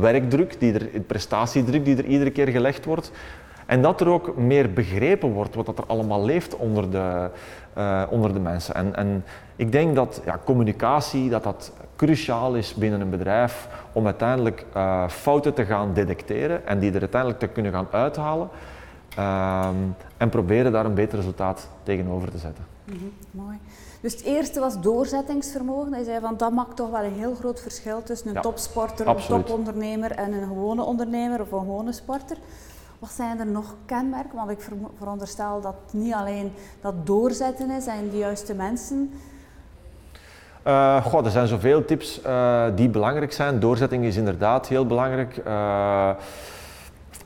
werkdruk, 0.00 0.60
die 0.60 0.72
er, 0.72 1.00
prestatiedruk 1.06 1.84
die 1.84 1.96
er 1.96 2.04
iedere 2.04 2.30
keer 2.30 2.48
gelegd 2.48 2.84
wordt, 2.84 3.10
En 3.68 3.82
dat 3.82 4.00
er 4.00 4.08
ook 4.08 4.36
meer 4.36 4.72
begrepen 4.72 5.32
wordt 5.32 5.54
wat 5.54 5.78
er 5.78 5.86
allemaal 5.86 6.24
leeft 6.24 6.56
onder 6.56 6.90
de, 6.90 7.30
uh, 7.78 8.02
onder 8.10 8.32
de 8.32 8.40
mensen. 8.40 8.74
En, 8.74 8.96
en 8.96 9.24
ik 9.56 9.72
denk 9.72 9.94
dat 9.94 10.20
ja, 10.24 10.40
communicatie 10.44 11.30
dat 11.30 11.44
dat 11.44 11.72
cruciaal 11.96 12.54
is 12.54 12.74
binnen 12.74 13.00
een 13.00 13.10
bedrijf 13.10 13.68
om 13.92 14.04
uiteindelijk 14.04 14.64
uh, 14.76 15.08
fouten 15.08 15.54
te 15.54 15.64
gaan 15.64 15.92
detecteren 15.92 16.66
en 16.66 16.78
die 16.78 16.92
er 16.92 17.00
uiteindelijk 17.00 17.40
te 17.40 17.48
kunnen 17.48 17.72
gaan 17.72 17.86
uithalen. 17.90 18.48
Uh, 19.18 19.68
en 20.16 20.28
proberen 20.28 20.72
daar 20.72 20.84
een 20.84 20.94
beter 20.94 21.18
resultaat 21.18 21.68
tegenover 21.82 22.30
te 22.30 22.38
zetten. 22.38 22.64
Mm 22.84 22.98
-hmm, 22.98 23.12
mooi. 23.30 23.58
Dus 24.00 24.12
het 24.12 24.22
eerste 24.22 24.60
was 24.60 24.80
doorzettingsvermogen. 24.80 25.92
Hij 25.92 26.04
zei 26.04 26.20
van 26.20 26.36
dat 26.36 26.52
maakt 26.52 26.76
toch 26.76 26.90
wel 26.90 27.04
een 27.04 27.18
heel 27.18 27.34
groot 27.34 27.60
verschil 27.60 28.02
tussen 28.02 28.28
een 28.28 28.34
ja, 28.34 28.40
topsporter, 28.40 29.06
absoluut. 29.06 29.40
een 29.40 29.46
topondernemer 29.46 30.10
en 30.10 30.32
een 30.32 30.46
gewone 30.46 30.82
ondernemer 30.82 31.40
of 31.40 31.52
een 31.52 31.58
gewone 31.58 31.92
sporter. 31.92 32.36
Wat 32.98 33.10
zijn 33.10 33.38
er 33.38 33.46
nog 33.46 33.74
kenmerken? 33.86 34.36
Want 34.36 34.50
ik 34.50 34.68
veronderstel 34.98 35.60
dat 35.60 35.74
niet 35.90 36.14
alleen 36.14 36.52
dat 36.80 37.06
doorzetten 37.06 37.70
is 37.70 37.86
en 37.86 38.10
de 38.10 38.18
juiste 38.18 38.54
mensen. 38.54 39.12
Uh, 40.66 41.14
er 41.24 41.30
zijn 41.30 41.46
zoveel 41.46 41.84
tips 41.84 42.20
uh, 42.26 42.64
die 42.74 42.88
belangrijk 42.88 43.32
zijn. 43.32 43.60
Doorzetting 43.60 44.04
is 44.04 44.16
inderdaad 44.16 44.68
heel 44.68 44.86
belangrijk. 44.86 45.40
Uh, 45.46 46.10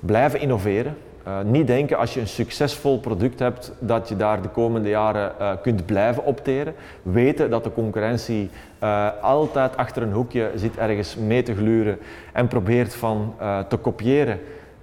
blijven 0.00 0.40
innoveren. 0.40 0.96
niet 1.44 1.66
denken 1.66 1.98
als 1.98 2.14
je 2.14 2.20
een 2.20 2.28
succesvol 2.28 3.00
product 3.00 3.38
hebt 3.38 3.72
dat 3.78 4.08
je 4.08 4.16
daar 4.16 4.42
de 4.42 4.48
komende 4.48 4.88
jaren 4.88 5.32
kunt 5.62 5.86
blijven 5.86 6.24
opteren. 6.24 6.74
Weten 7.02 7.50
dat 7.50 7.64
de 7.64 7.72
concurrentie 7.72 8.50
altijd 9.20 9.76
achter 9.76 10.02
een 10.02 10.12
hoekje 10.12 10.50
zit 10.54 10.76
ergens 10.76 11.16
mee 11.16 11.42
te 11.42 11.54
gluren 11.54 11.98
en 12.32 12.48
probeert 12.48 12.94
van 12.94 13.34
te 13.68 13.76
kopiëren 13.76 14.40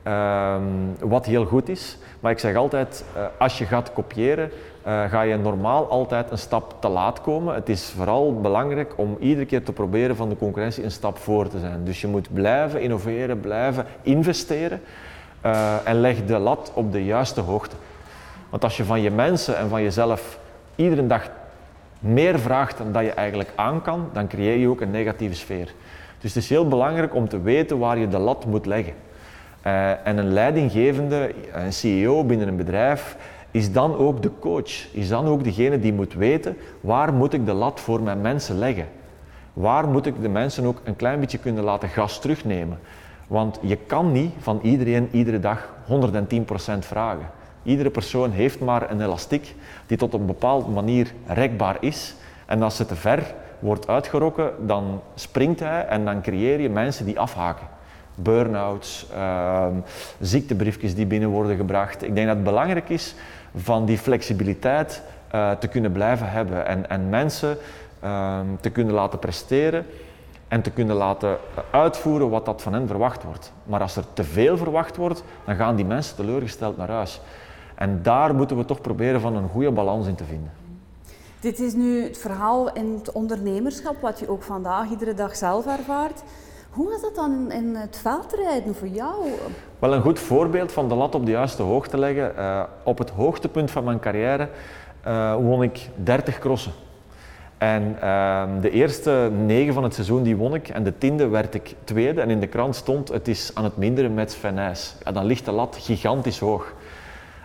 Ehm, 0.09 0.63
wat 0.99 1.25
heel 1.25 1.45
goed 1.45 1.69
is. 1.69 1.97
Maar 2.19 2.31
ik 2.31 2.39
zeg 2.39 2.55
altijd, 2.55 3.05
uh, 3.15 3.23
als 3.37 3.57
je 3.57 3.65
gaat 3.65 3.93
kopiëren, 3.93 4.51
uh, 4.87 5.03
ga 5.03 5.21
je 5.21 5.37
normaal 5.37 5.89
altijd 5.89 6.31
een 6.31 6.37
stap 6.37 6.75
te 6.79 6.87
laat 6.87 7.21
komen. 7.21 7.55
Het 7.55 7.69
is 7.69 7.93
vooral 7.95 8.39
belangrijk 8.41 8.93
om 8.95 9.17
iedere 9.19 9.45
keer 9.45 9.63
te 9.63 9.71
proberen 9.71 10.15
van 10.15 10.29
de 10.29 10.37
concurrentie 10.37 10.83
een 10.83 10.91
stap 10.91 11.17
voor 11.17 11.47
te 11.47 11.59
zijn. 11.59 11.83
Dus 11.83 12.01
je 12.01 12.07
moet 12.07 12.33
blijven 12.33 12.81
innoveren, 12.81 13.39
blijven 13.39 13.85
investeren 14.01 14.81
uh, 15.45 15.73
en 15.83 15.99
leg 15.99 16.25
de 16.25 16.37
lat 16.37 16.71
op 16.73 16.91
de 16.91 17.05
juiste 17.05 17.41
hoogte. 17.41 17.75
Want 18.49 18.63
als 18.63 18.77
je 18.77 18.83
van 18.83 19.01
je 19.01 19.11
mensen 19.11 19.57
en 19.57 19.69
van 19.69 19.83
jezelf 19.83 20.39
iedere 20.75 21.07
dag 21.07 21.29
meer 21.99 22.39
vraagt 22.39 22.81
dan 22.91 23.03
je 23.03 23.11
eigenlijk 23.11 23.51
aan 23.55 23.81
kan, 23.81 24.09
dan 24.13 24.27
creëer 24.27 24.57
je 24.57 24.67
ook 24.67 24.81
een 24.81 24.91
negatieve 24.91 25.35
sfeer. 25.35 25.73
Dus 26.19 26.33
het 26.33 26.43
is 26.43 26.49
heel 26.49 26.67
belangrijk 26.67 27.15
om 27.15 27.29
te 27.29 27.41
weten 27.41 27.79
waar 27.79 27.97
je 27.97 28.07
de 28.07 28.19
lat 28.19 28.45
moet 28.45 28.65
leggen. 28.65 28.93
Uh, 29.69 30.07
en 30.07 30.17
een 30.17 30.33
leidinggevende, 30.33 31.33
een 31.53 31.73
CEO 31.73 32.23
binnen 32.23 32.47
een 32.47 32.55
bedrijf, 32.55 33.17
is 33.51 33.71
dan 33.71 33.95
ook 33.95 34.21
de 34.21 34.31
coach. 34.39 34.93
Is 34.93 35.07
dan 35.07 35.25
ook 35.25 35.43
degene 35.43 35.79
die 35.79 35.93
moet 35.93 36.13
weten 36.13 36.57
waar 36.81 37.13
moet 37.13 37.33
ik 37.33 37.45
de 37.45 37.53
lat 37.53 37.79
voor 37.79 38.01
mijn 38.01 38.21
mensen 38.21 38.57
leggen. 38.57 38.87
Waar 39.53 39.87
moet 39.87 40.05
ik 40.05 40.21
de 40.21 40.29
mensen 40.29 40.65
ook 40.65 40.81
een 40.83 40.95
klein 40.95 41.19
beetje 41.19 41.37
kunnen 41.37 41.63
laten 41.63 41.89
gas 41.89 42.19
terugnemen. 42.19 42.79
Want 43.27 43.59
je 43.61 43.75
kan 43.75 44.11
niet 44.11 44.33
van 44.39 44.59
iedereen 44.61 45.09
iedere 45.11 45.39
dag 45.39 45.69
110% 45.87 46.79
vragen. 46.79 47.29
Iedere 47.63 47.89
persoon 47.89 48.31
heeft 48.31 48.59
maar 48.59 48.91
een 48.91 49.01
elastiek 49.01 49.55
die 49.85 49.97
tot 49.97 50.13
een 50.13 50.25
bepaalde 50.25 50.69
manier 50.69 51.13
rekbaar 51.27 51.77
is. 51.79 52.15
En 52.45 52.61
als 52.61 52.75
ze 52.75 52.85
te 52.85 52.95
ver 52.95 53.33
wordt 53.59 53.87
uitgerokken, 53.87 54.51
dan 54.67 55.01
springt 55.15 55.59
hij 55.59 55.85
en 55.85 56.05
dan 56.05 56.21
creëer 56.21 56.59
je 56.59 56.69
mensen 56.69 57.05
die 57.05 57.19
afhaken 57.19 57.77
burn-outs, 58.21 59.07
uh, 59.13 59.65
ziektebriefjes 60.19 60.95
die 60.95 61.05
binnen 61.05 61.29
worden 61.29 61.55
gebracht. 61.55 62.03
Ik 62.03 62.15
denk 62.15 62.27
dat 62.27 62.35
het 62.35 62.45
belangrijk 62.45 62.89
is 62.89 63.15
van 63.55 63.85
die 63.85 63.97
flexibiliteit 63.97 65.01
uh, 65.35 65.51
te 65.51 65.67
kunnen 65.67 65.91
blijven 65.91 66.29
hebben 66.29 66.65
en, 66.65 66.89
en 66.89 67.09
mensen 67.09 67.57
uh, 68.03 68.39
te 68.59 68.69
kunnen 68.69 68.93
laten 68.93 69.19
presteren 69.19 69.85
en 70.47 70.61
te 70.61 70.71
kunnen 70.71 70.95
laten 70.95 71.37
uitvoeren 71.71 72.29
wat 72.29 72.45
dat 72.45 72.61
van 72.61 72.73
hen 72.73 72.87
verwacht 72.87 73.23
wordt. 73.23 73.51
Maar 73.63 73.81
als 73.81 73.95
er 73.95 74.03
te 74.13 74.23
veel 74.23 74.57
verwacht 74.57 74.95
wordt, 74.95 75.23
dan 75.45 75.55
gaan 75.55 75.75
die 75.75 75.85
mensen 75.85 76.15
teleurgesteld 76.15 76.77
naar 76.77 76.89
huis. 76.89 77.21
En 77.75 77.99
daar 78.03 78.35
moeten 78.35 78.57
we 78.57 78.65
toch 78.65 78.81
proberen 78.81 79.21
van 79.21 79.35
een 79.35 79.49
goede 79.49 79.71
balans 79.71 80.07
in 80.07 80.15
te 80.15 80.23
vinden. 80.23 80.51
Dit 81.39 81.59
is 81.59 81.73
nu 81.73 82.03
het 82.03 82.17
verhaal 82.17 82.73
in 82.73 82.93
het 82.93 83.11
ondernemerschap, 83.11 84.01
wat 84.01 84.19
je 84.19 84.29
ook 84.29 84.43
vandaag 84.43 84.89
iedere 84.89 85.13
dag 85.13 85.35
zelf 85.35 85.65
ervaart. 85.65 86.23
Hoe 86.69 86.89
was 86.89 87.01
dat 87.01 87.15
dan 87.15 87.51
in 87.51 87.75
het 87.75 87.97
veldrijden 88.01 88.75
voor 88.75 88.87
jou? 88.87 89.25
Wel 89.79 89.93
een 89.93 90.01
goed 90.01 90.19
voorbeeld 90.19 90.71
van 90.71 90.89
de 90.89 90.95
lat 90.95 91.15
op 91.15 91.25
de 91.25 91.31
juiste 91.31 91.61
hoogte 91.61 91.97
leggen. 91.97 92.33
Uh, 92.37 92.63
op 92.83 92.97
het 92.97 93.09
hoogtepunt 93.09 93.71
van 93.71 93.83
mijn 93.83 93.99
carrière 93.99 94.49
uh, 95.07 95.35
won 95.35 95.63
ik 95.63 95.89
30 95.95 96.39
crossen. 96.39 96.71
En 97.57 97.95
uh, 98.03 98.43
de 98.61 98.69
eerste 98.69 99.31
negen 99.45 99.73
van 99.73 99.83
het 99.83 99.93
seizoen 99.93 100.23
die 100.23 100.35
won 100.35 100.53
ik 100.53 100.67
en 100.67 100.83
de 100.83 100.97
tiende 100.97 101.27
werd 101.27 101.53
ik 101.53 101.75
tweede. 101.83 102.21
En 102.21 102.29
in 102.29 102.39
de 102.39 102.47
krant 102.47 102.75
stond 102.75 103.07
het 103.07 103.27
is 103.27 103.51
aan 103.53 103.63
het 103.63 103.77
minderen 103.77 104.13
met 104.13 104.31
Sven 104.31 104.75
dan 105.13 105.25
ligt 105.25 105.45
de 105.45 105.51
lat 105.51 105.77
gigantisch 105.79 106.39
hoog. 106.39 106.73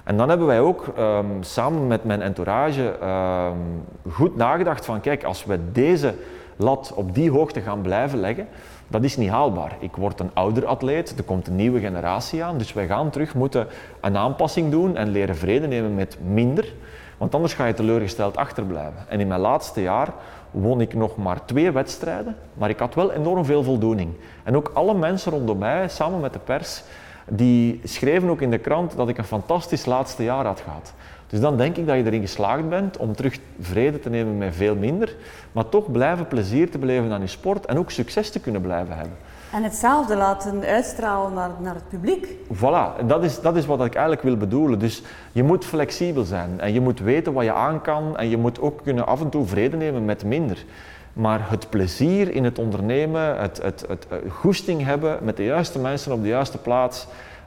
En 0.04 0.16
dan 0.16 0.28
hebben 0.28 0.46
wij 0.46 0.60
ook 0.60 0.92
um, 0.98 1.42
samen 1.42 1.86
met 1.86 2.04
mijn 2.04 2.22
entourage 2.22 2.96
um, 3.02 3.84
goed 4.12 4.36
nagedacht 4.36 4.84
van 4.84 5.00
kijk, 5.00 5.24
als 5.24 5.44
we 5.44 5.58
deze 5.72 6.14
lat 6.56 6.92
op 6.94 7.14
die 7.14 7.30
hoogte 7.30 7.60
gaan 7.60 7.80
blijven 7.80 8.18
leggen, 8.18 8.48
dat 8.88 9.04
is 9.04 9.16
niet 9.16 9.30
haalbaar. 9.30 9.76
Ik 9.78 9.96
word 9.96 10.20
een 10.20 10.30
ouder 10.34 10.66
atleet, 10.66 11.14
er 11.16 11.24
komt 11.24 11.46
een 11.46 11.56
nieuwe 11.56 11.80
generatie 11.80 12.44
aan, 12.44 12.58
dus 12.58 12.72
wij 12.72 12.86
gaan 12.86 13.10
terug 13.10 13.34
moeten 13.34 13.66
een 14.00 14.16
aanpassing 14.16 14.70
doen 14.70 14.96
en 14.96 15.08
leren 15.08 15.36
vrede 15.36 15.66
nemen 15.66 15.94
met 15.94 16.16
minder, 16.24 16.72
want 17.18 17.34
anders 17.34 17.54
ga 17.54 17.66
je 17.66 17.74
teleurgesteld 17.74 18.36
achterblijven. 18.36 19.08
En 19.08 19.20
in 19.20 19.28
mijn 19.28 19.40
laatste 19.40 19.82
jaar 19.82 20.08
won 20.50 20.80
ik 20.80 20.94
nog 20.94 21.16
maar 21.16 21.44
twee 21.44 21.70
wedstrijden, 21.70 22.36
maar 22.54 22.70
ik 22.70 22.78
had 22.78 22.94
wel 22.94 23.12
enorm 23.12 23.44
veel 23.44 23.62
voldoening. 23.62 24.12
En 24.42 24.56
ook 24.56 24.70
alle 24.74 24.94
mensen 24.94 25.32
rondom 25.32 25.58
mij, 25.58 25.88
samen 25.88 26.20
met 26.20 26.32
de 26.32 26.38
pers, 26.38 26.82
die 27.28 27.80
schreven 27.84 28.28
ook 28.28 28.40
in 28.40 28.50
de 28.50 28.58
krant 28.58 28.96
dat 28.96 29.08
ik 29.08 29.18
een 29.18 29.24
fantastisch 29.24 29.84
laatste 29.84 30.22
jaar 30.22 30.46
had 30.46 30.60
gehad. 30.60 30.92
Dus 31.26 31.40
dan 31.40 31.56
denk 31.56 31.76
ik 31.76 31.86
dat 31.86 31.96
je 31.96 32.04
erin 32.04 32.20
geslaagd 32.20 32.68
bent 32.68 32.96
om 32.96 33.16
terug 33.16 33.38
vrede 33.60 33.98
te 33.98 34.10
nemen 34.10 34.38
met 34.38 34.54
veel 34.54 34.76
minder, 34.76 35.16
maar 35.52 35.68
toch 35.68 35.92
blijven 35.92 36.28
plezier 36.28 36.70
te 36.70 36.78
beleven 36.78 37.12
aan 37.12 37.20
je 37.20 37.26
sport 37.26 37.66
en 37.66 37.78
ook 37.78 37.90
succes 37.90 38.30
te 38.30 38.40
kunnen 38.40 38.60
blijven 38.60 38.96
hebben. 38.96 39.16
En 39.52 39.62
hetzelfde 39.62 40.16
laten 40.16 40.62
uitstralen 40.62 41.32
naar, 41.32 41.50
naar 41.60 41.74
het 41.74 41.88
publiek. 41.88 42.28
Voilà, 42.54 43.06
dat 43.06 43.24
is, 43.24 43.40
dat 43.40 43.56
is 43.56 43.66
wat 43.66 43.84
ik 43.84 43.94
eigenlijk 43.94 44.22
wil 44.22 44.36
bedoelen. 44.36 44.78
Dus 44.78 45.02
je 45.32 45.42
moet 45.42 45.64
flexibel 45.64 46.24
zijn 46.24 46.60
en 46.60 46.72
je 46.72 46.80
moet 46.80 47.00
weten 47.00 47.32
wat 47.32 47.44
je 47.44 47.52
aan 47.52 47.80
kan 47.80 48.16
en 48.16 48.28
je 48.28 48.36
moet 48.36 48.60
ook 48.60 48.80
kunnen 48.82 49.06
af 49.06 49.20
en 49.20 49.28
toe 49.28 49.46
vrede 49.46 49.76
nemen 49.76 50.04
met 50.04 50.24
minder. 50.24 50.64
Maar 51.12 51.50
het 51.50 51.70
plezier 51.70 52.34
in 52.34 52.44
het 52.44 52.58
ondernemen, 52.58 53.40
het, 53.40 53.62
het, 53.62 53.84
het, 53.88 54.06
het 54.08 54.22
goesting 54.28 54.84
hebben 54.84 55.18
met 55.22 55.36
de 55.36 55.44
juiste 55.44 55.78
mensen 55.78 56.12
op 56.12 56.22
de 56.22 56.28
juiste 56.28 56.58
plaats, 56.58 57.06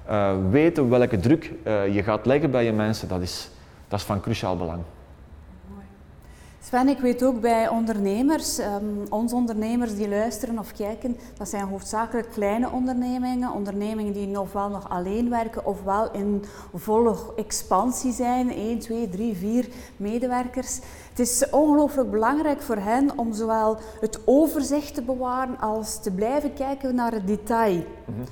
uh, 0.10 0.32
weten 0.50 0.90
welke 0.90 1.20
druk 1.20 1.52
uh, 1.64 1.94
je 1.94 2.04
gaat 2.04 2.26
leggen 2.26 2.52
bij 2.52 2.64
je 2.66 2.74
mensen, 2.74 3.08
dat 3.08 3.22
is, 3.22 3.50
dat 3.88 4.00
is 4.00 4.06
van 4.06 4.22
cruciaal 4.22 4.58
belang. 4.58 4.84
Sven, 6.68 6.88
ik 6.88 7.00
weet 7.00 7.24
ook 7.24 7.42
bij 7.42 7.70
ondernemers, 7.70 8.60
um, 8.60 9.04
onze 9.10 9.36
ondernemers 9.36 9.96
die 9.96 10.10
luisteren 10.10 10.60
of 10.60 10.72
kijken, 10.72 11.18
dat 11.38 11.50
zijn 11.50 11.68
hoofdzakelijk 11.68 12.32
kleine 12.32 12.70
ondernemingen, 12.70 13.52
ondernemingen 13.52 14.14
die 14.14 14.40
ofwel 14.40 14.70
nog 14.70 14.90
alleen 14.90 15.30
werken 15.30 15.66
ofwel 15.66 16.12
in 16.12 16.44
volle 16.74 17.16
expansie 17.36 18.12
zijn, 18.12 18.52
1, 18.52 18.80
2, 18.80 19.10
3, 19.10 19.36
4 19.36 19.68
medewerkers. 19.98 20.80
Het 21.10 21.20
is 21.20 21.50
ongelooflijk 21.50 22.12
belangrijk 22.12 22.62
voor 22.62 22.78
hen 22.78 23.18
om 23.18 23.34
zowel 23.34 23.78
het 24.00 24.20
overzicht 24.26 24.94
te 24.94 25.02
bewaren 25.02 25.60
als 25.60 26.02
te 26.02 26.12
blijven 26.12 26.54
kijken 26.54 26.96
naar 26.96 27.12
het 27.12 27.28
detail. 27.28 27.76
Mm 27.76 28.16
-hmm. 28.16 28.26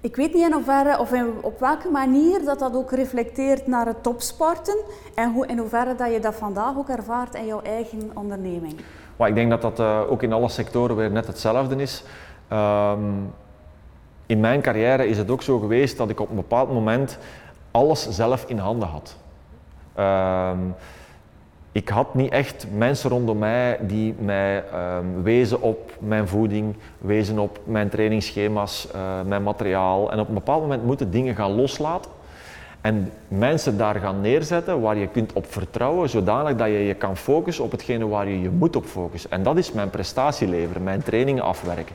Ik 0.00 0.16
weet 0.16 0.34
niet 0.34 0.46
in 0.46 0.52
hoeverre 0.52 0.98
of 0.98 1.12
op 1.40 1.60
welke 1.60 1.90
manier 1.90 2.44
dat 2.44 2.58
dat 2.58 2.74
ook 2.74 2.92
reflecteert 2.92 3.66
naar 3.66 3.86
het 3.86 4.02
topsporten 4.02 4.76
en 5.14 5.32
hoe, 5.32 5.46
in 5.46 5.58
hoeverre 5.58 5.94
dat 5.94 6.12
je 6.12 6.20
dat 6.20 6.34
vandaag 6.34 6.76
ook 6.76 6.88
ervaart 6.88 7.34
in 7.34 7.46
jouw 7.46 7.62
eigen 7.62 8.10
onderneming. 8.14 8.80
Ik 9.18 9.34
denk 9.34 9.50
dat 9.50 9.62
dat 9.62 9.80
uh, 9.80 10.10
ook 10.10 10.22
in 10.22 10.32
alle 10.32 10.48
sectoren 10.48 10.96
weer 10.96 11.10
net 11.10 11.26
hetzelfde 11.26 11.76
is. 11.76 12.04
Um, 12.52 13.32
in 14.26 14.40
mijn 14.40 14.60
carrière 14.60 15.06
is 15.06 15.18
het 15.18 15.30
ook 15.30 15.42
zo 15.42 15.58
geweest 15.58 15.96
dat 15.96 16.10
ik 16.10 16.20
op 16.20 16.30
een 16.30 16.36
bepaald 16.36 16.72
moment 16.72 17.18
alles 17.70 18.08
zelf 18.08 18.44
in 18.48 18.58
handen 18.58 18.88
had. 18.88 19.16
Um, 19.98 20.74
ik 21.72 21.88
had 21.88 22.14
niet 22.14 22.32
echt 22.32 22.66
mensen 22.76 23.10
rondom 23.10 23.38
mij 23.38 23.78
die 23.80 24.14
mij 24.18 24.56
um, 24.56 25.22
wezen 25.22 25.62
op 25.62 25.92
mijn 25.98 26.28
voeding, 26.28 26.76
wezen 26.98 27.38
op 27.38 27.60
mijn 27.64 27.88
trainingsschema's, 27.88 28.88
uh, 28.94 29.00
mijn 29.26 29.42
materiaal. 29.42 30.12
En 30.12 30.20
op 30.20 30.28
een 30.28 30.34
bepaald 30.34 30.62
moment 30.62 30.84
moeten 30.84 31.10
dingen 31.10 31.34
gaan 31.34 31.54
loslaten. 31.54 32.10
En 32.80 33.12
mensen 33.28 33.78
daar 33.78 33.94
gaan 33.94 34.20
neerzetten 34.20 34.80
waar 34.80 34.96
je 34.96 35.06
kunt 35.06 35.32
op 35.32 35.52
vertrouwen, 35.52 36.08
zodanig 36.08 36.56
dat 36.56 36.66
je 36.66 36.72
je 36.72 36.94
kan 36.94 37.16
focussen 37.16 37.64
op 37.64 37.70
hetgene 37.70 38.08
waar 38.08 38.28
je 38.28 38.40
je 38.40 38.50
moet 38.50 38.76
op 38.76 38.84
focussen. 38.84 39.30
En 39.30 39.42
dat 39.42 39.56
is 39.56 39.72
mijn 39.72 39.90
prestatie 39.90 40.48
leveren, 40.48 40.82
mijn 40.82 41.02
trainingen 41.02 41.42
afwerken. 41.42 41.94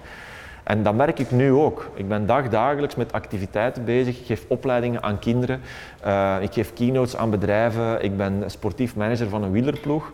En 0.63 0.83
dat 0.83 0.93
merk 0.93 1.19
ik 1.19 1.31
nu 1.31 1.51
ook. 1.51 1.89
Ik 1.93 2.07
ben 2.07 2.25
dagdagelijks 2.25 2.95
met 2.95 3.13
activiteiten 3.13 3.85
bezig. 3.85 4.19
Ik 4.19 4.25
geef 4.25 4.45
opleidingen 4.47 5.03
aan 5.03 5.19
kinderen. 5.19 5.61
Uh, 6.05 6.35
ik 6.39 6.53
geef 6.53 6.73
keynotes 6.73 7.17
aan 7.17 7.29
bedrijven. 7.29 8.03
Ik 8.03 8.17
ben 8.17 8.43
sportief 8.47 8.95
manager 8.95 9.29
van 9.29 9.43
een 9.43 9.51
wielerploeg. 9.51 10.11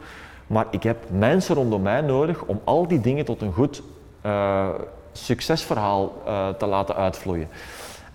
Maar 0.48 0.66
ik 0.72 0.84
heb 0.84 0.98
mensen 1.10 1.56
rondom 1.56 1.82
mij 1.82 2.02
nodig 2.02 2.44
om 2.44 2.62
al 2.64 2.88
die 2.88 3.02
dingen 3.02 3.26
tot 3.26 3.42
een 3.42 3.54
goed 3.54 3.82
uh, 4.26 4.68
succesverhaal 5.12 6.22
uh, 6.28 6.50
te 6.50 6.66
laten 6.66 6.96
uitvloeien. 6.96 7.48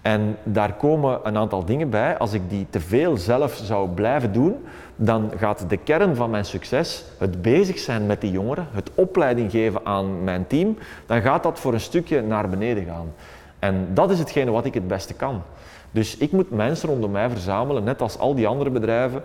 En 0.02 0.36
daar 0.42 0.72
komen 0.72 1.20
een 1.22 1.36
aantal 1.36 1.64
dingen 1.64 1.90
bij. 1.90 2.18
Als 2.18 2.32
ik 2.32 2.42
die 2.48 2.66
te 2.70 2.80
veel 2.80 3.16
zelf 3.16 3.60
zou 3.64 3.88
blijven 3.88 4.32
doen, 4.32 4.56
dan 4.96 5.32
gaat 5.36 5.64
de 5.68 5.76
kern 5.76 6.16
van 6.16 6.30
mijn 6.30 6.44
succes, 6.44 7.04
het 7.18 7.42
bezig 7.42 7.78
zijn 7.78 8.06
met 8.06 8.20
die 8.20 8.30
jongeren, 8.30 8.68
het 8.72 8.90
opleiding 8.94 9.50
geven 9.50 9.80
aan 9.84 10.24
mijn 10.24 10.46
team, 10.46 10.78
dan 11.06 11.22
gaat 11.22 11.42
dat 11.42 11.58
voor 11.58 11.72
een 11.72 11.80
stukje 11.80 12.22
naar 12.22 12.48
beneden 12.48 12.84
gaan. 12.84 13.12
En 13.58 13.88
dat 13.94 14.10
is 14.10 14.18
hetgene 14.18 14.50
wat 14.50 14.64
ik 14.64 14.74
het 14.74 14.88
beste 14.88 15.14
kan. 15.14 15.42
Dus 15.90 16.16
ik 16.16 16.32
moet 16.32 16.50
mensen 16.50 16.88
rondom 16.88 17.10
mij 17.10 17.30
verzamelen, 17.30 17.84
net 17.84 18.00
als 18.00 18.18
al 18.18 18.34
die 18.34 18.46
andere 18.46 18.70
bedrijven, 18.70 19.22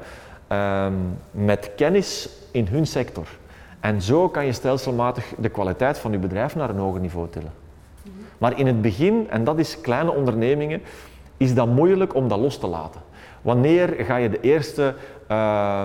ehm, 0.47 0.93
met 1.31 1.71
kennis 1.75 2.29
in 2.51 2.67
hun 2.67 2.87
sector. 2.87 3.27
En 3.79 4.01
zo 4.01 4.29
kan 4.29 4.45
je 4.45 4.51
stelselmatig 4.51 5.33
de 5.37 5.49
kwaliteit 5.49 5.97
van 5.97 6.11
je 6.11 6.17
bedrijf 6.17 6.55
naar 6.55 6.69
een 6.69 6.77
hoger 6.77 6.99
niveau 6.99 7.29
tillen. 7.29 7.51
Maar 8.37 8.59
in 8.59 8.67
het 8.67 8.81
begin, 8.81 9.27
en 9.29 9.43
dat 9.43 9.59
is 9.59 9.81
kleine 9.81 10.11
ondernemingen, 10.11 10.81
is 11.37 11.53
dat 11.53 11.67
moeilijk 11.67 12.15
om 12.15 12.27
dat 12.27 12.39
los 12.39 12.57
te 12.57 12.67
laten. 12.67 13.01
Wanneer 13.41 13.95
ga 13.97 14.15
je 14.15 14.29
de 14.29 14.39
eerste 14.41 14.95
uh, 15.31 15.83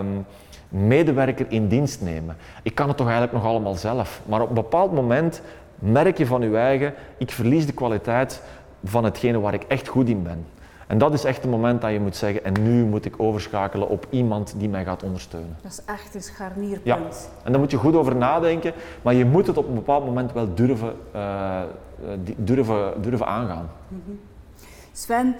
medewerker 0.68 1.46
in 1.48 1.68
dienst 1.68 2.02
nemen? 2.02 2.36
Ik 2.62 2.74
kan 2.74 2.88
het 2.88 2.96
toch 2.96 3.06
eigenlijk 3.06 3.36
nog 3.36 3.44
allemaal 3.44 3.74
zelf. 3.74 4.20
Maar 4.26 4.40
op 4.40 4.48
een 4.48 4.54
bepaald 4.54 4.92
moment 4.92 5.42
merk 5.78 6.18
je 6.18 6.26
van 6.26 6.42
je 6.42 6.56
eigen, 6.56 6.94
ik 7.18 7.30
verlies 7.30 7.66
de 7.66 7.72
kwaliteit 7.72 8.42
van 8.84 9.04
hetgene 9.04 9.40
waar 9.40 9.54
ik 9.54 9.62
echt 9.62 9.88
goed 9.88 10.08
in 10.08 10.22
ben. 10.22 10.46
En 10.86 10.98
dat 10.98 11.12
is 11.12 11.24
echt 11.24 11.42
het 11.42 11.50
moment 11.50 11.80
dat 11.80 11.92
je 11.92 12.00
moet 12.00 12.16
zeggen, 12.16 12.44
en 12.44 12.52
nu 12.62 12.84
moet 12.84 13.04
ik 13.04 13.14
overschakelen 13.16 13.88
op 13.88 14.06
iemand 14.10 14.54
die 14.58 14.68
mij 14.68 14.84
gaat 14.84 15.02
ondersteunen. 15.02 15.56
Dat 15.62 15.72
is 15.72 15.80
echt 15.84 16.14
een 16.14 16.22
scharnierpunt. 16.22 16.84
Ja, 16.84 16.98
en 17.42 17.52
daar 17.52 17.60
moet 17.60 17.70
je 17.70 17.76
goed 17.76 17.94
over 17.94 18.16
nadenken, 18.16 18.72
maar 19.02 19.14
je 19.14 19.24
moet 19.24 19.46
het 19.46 19.56
op 19.56 19.68
een 19.68 19.74
bepaald 19.74 20.04
moment 20.04 20.32
wel 20.32 20.54
durven, 20.54 20.92
uh, 21.14 21.60
durven, 22.36 23.02
durven 23.02 23.26
aangaan. 23.26 23.70
Mhm. 23.88 24.16
Sven, 24.92 25.36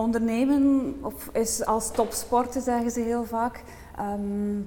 ondernemen 0.00 0.94
of 1.02 1.28
is 1.32 1.64
als 1.64 1.90
topsporten, 1.90 2.62
zeggen 2.62 2.90
ze 2.90 3.00
heel 3.00 3.24
vaak. 3.24 3.62
Um, 4.00 4.66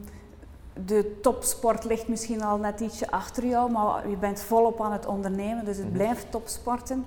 de 0.86 1.20
topsport 1.22 1.84
ligt 1.84 2.08
misschien 2.08 2.44
al 2.44 2.58
net 2.58 2.80
ietsje 2.80 3.12
achter 3.12 3.46
jou, 3.46 3.72
maar 3.72 4.10
je 4.10 4.16
bent 4.16 4.42
volop 4.42 4.82
aan 4.82 4.92
het 4.92 5.06
ondernemen, 5.06 5.66
dus 5.66 5.78
het 5.78 5.86
mhm. 5.86 5.96
blijft 5.96 6.32
topsporten. 6.32 7.06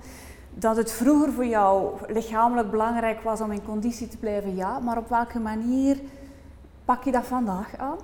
Dat 0.53 0.75
het 0.75 0.91
vroeger 0.91 1.31
voor 1.31 1.45
jou 1.45 1.91
lichamelijk 2.07 2.71
belangrijk 2.71 3.21
was 3.21 3.41
om 3.41 3.51
in 3.51 3.65
conditie 3.65 4.07
te 4.07 4.17
blijven, 4.17 4.55
ja, 4.55 4.79
maar 4.79 4.97
op 4.97 5.09
welke 5.09 5.39
manier 5.39 5.97
pak 6.85 7.03
je 7.03 7.11
dat 7.11 7.25
vandaag 7.25 7.77
aan? 7.77 7.97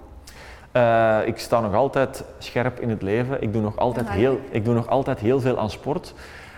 Uh, 0.74 1.28
ik 1.28 1.38
sta 1.38 1.60
nog 1.60 1.74
altijd 1.74 2.24
scherp 2.38 2.80
in 2.80 2.90
het 2.90 3.02
leven. 3.02 3.42
Ik 3.42 3.54
doe 3.54 3.62
nog 3.62 3.78
altijd, 3.78 4.10
heel, 4.10 4.40
ik 4.50 4.66
doe 4.66 4.74
nog 4.74 4.88
altijd 4.88 5.20
heel 5.20 5.40
veel 5.40 5.60
aan 5.60 5.70
sport. 5.70 6.14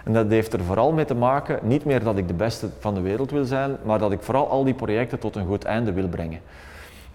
En 0.06 0.14
dat 0.14 0.30
heeft 0.30 0.54
er 0.54 0.64
vooral 0.64 0.92
mee 0.92 1.06
te 1.06 1.16
maken, 1.16 1.60
niet 1.62 1.86
meer 1.86 2.04
dat 2.04 2.18
ik 2.18 2.28
de 2.28 2.34
beste 2.34 2.70
van 2.80 2.94
de 2.94 3.02
wereld 3.02 3.32
wil 3.32 3.46
zijn, 3.46 3.78
maar 3.84 4.00
dat 4.00 4.12
ik 4.12 4.22
vooral 4.22 4.50
al 4.50 4.64
die 4.64 4.74
projecten 4.74 5.20
tot 5.20 5.36
een 5.36 5.46
goed 5.46 5.64
einde 5.64 5.94
wil 5.94 6.08
brengen. 6.08 6.40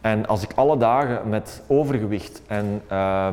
En 0.00 0.26
als 0.26 0.42
ik 0.42 0.52
alle 0.54 0.76
dagen 0.76 1.28
met 1.28 1.62
overgewicht 1.66 2.42
en 2.46 2.82
uh, 2.92 3.28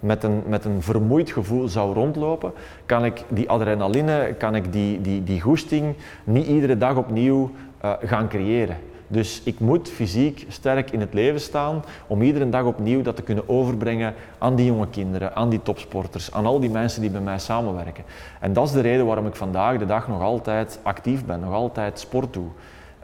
met, 0.00 0.24
een, 0.24 0.42
met 0.46 0.64
een 0.64 0.82
vermoeid 0.82 1.30
gevoel 1.30 1.68
zou 1.68 1.94
rondlopen, 1.94 2.52
kan 2.86 3.04
ik 3.04 3.22
die 3.28 3.50
adrenaline, 3.50 4.34
kan 4.38 4.54
ik 4.54 4.72
die, 4.72 5.00
die, 5.00 5.24
die 5.24 5.40
goesting 5.40 5.94
niet 6.24 6.46
iedere 6.46 6.78
dag 6.78 6.96
opnieuw 6.96 7.50
uh, 7.84 7.92
gaan 8.02 8.28
creëren. 8.28 8.76
Dus 9.12 9.42
ik 9.44 9.60
moet 9.60 9.88
fysiek 9.88 10.46
sterk 10.48 10.90
in 10.90 11.00
het 11.00 11.14
leven 11.14 11.40
staan 11.40 11.84
om 12.06 12.22
iedere 12.22 12.48
dag 12.48 12.64
opnieuw 12.64 13.02
dat 13.02 13.16
te 13.16 13.22
kunnen 13.22 13.48
overbrengen 13.48 14.14
aan 14.38 14.54
die 14.54 14.66
jonge 14.66 14.88
kinderen, 14.88 15.34
aan 15.34 15.48
die 15.48 15.62
topsporters, 15.62 16.32
aan 16.32 16.46
al 16.46 16.60
die 16.60 16.70
mensen 16.70 17.00
die 17.00 17.10
bij 17.10 17.20
mij 17.20 17.38
samenwerken. 17.38 18.04
En 18.40 18.52
dat 18.52 18.66
is 18.66 18.72
de 18.72 18.80
reden 18.80 19.06
waarom 19.06 19.26
ik 19.26 19.36
vandaag 19.36 19.78
de 19.78 19.86
dag 19.86 20.08
nog 20.08 20.22
altijd 20.22 20.78
actief 20.82 21.24
ben, 21.24 21.40
nog 21.40 21.52
altijd 21.52 21.98
sport 21.98 22.32
doe. 22.32 22.46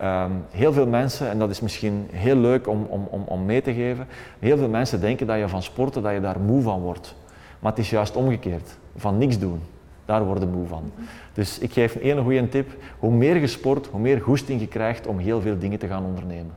Um, 0.03 0.45
heel 0.51 0.73
veel 0.73 0.87
mensen, 0.87 1.31
en 1.31 1.39
dat 1.39 1.51
is 1.51 1.61
misschien 1.61 2.09
heel 2.13 2.37
leuk 2.37 2.69
om, 2.69 2.87
om, 2.89 3.07
om, 3.11 3.23
om 3.27 3.45
mee 3.45 3.63
te 3.63 3.75
geven, 3.75 4.07
heel 4.39 4.57
veel 4.57 4.69
mensen 4.69 5.01
denken 5.01 5.27
dat 5.27 5.39
je 5.39 5.49
van 5.49 5.63
sporten 5.63 6.03
dat 6.03 6.13
je 6.13 6.21
daar 6.21 6.41
moe 6.41 6.63
van 6.63 6.81
wordt. 6.81 7.15
Maar 7.59 7.71
het 7.71 7.81
is 7.81 7.91
juist 7.91 8.17
omgekeerd, 8.17 8.77
van 8.97 9.19
niks 9.19 9.39
doen. 9.39 9.61
Daar 10.09 10.25
worden 10.25 10.51
moe 10.51 10.67
van. 10.67 10.91
Dus 11.33 11.59
ik 11.59 11.73
geef 11.73 11.95
een 11.95 12.01
hele 12.01 12.23
goede 12.23 12.49
tip. 12.49 12.71
Hoe 12.99 13.11
meer 13.11 13.37
je 13.37 13.47
sport, 13.47 13.87
hoe 13.87 14.01
meer 14.01 14.21
goesting 14.21 14.61
je 14.61 14.69
krijgt 14.69 15.07
om 15.07 15.19
heel 15.19 15.41
veel 15.41 15.59
dingen 15.59 15.79
te 15.79 15.87
gaan 15.87 16.05
ondernemen. 16.05 16.55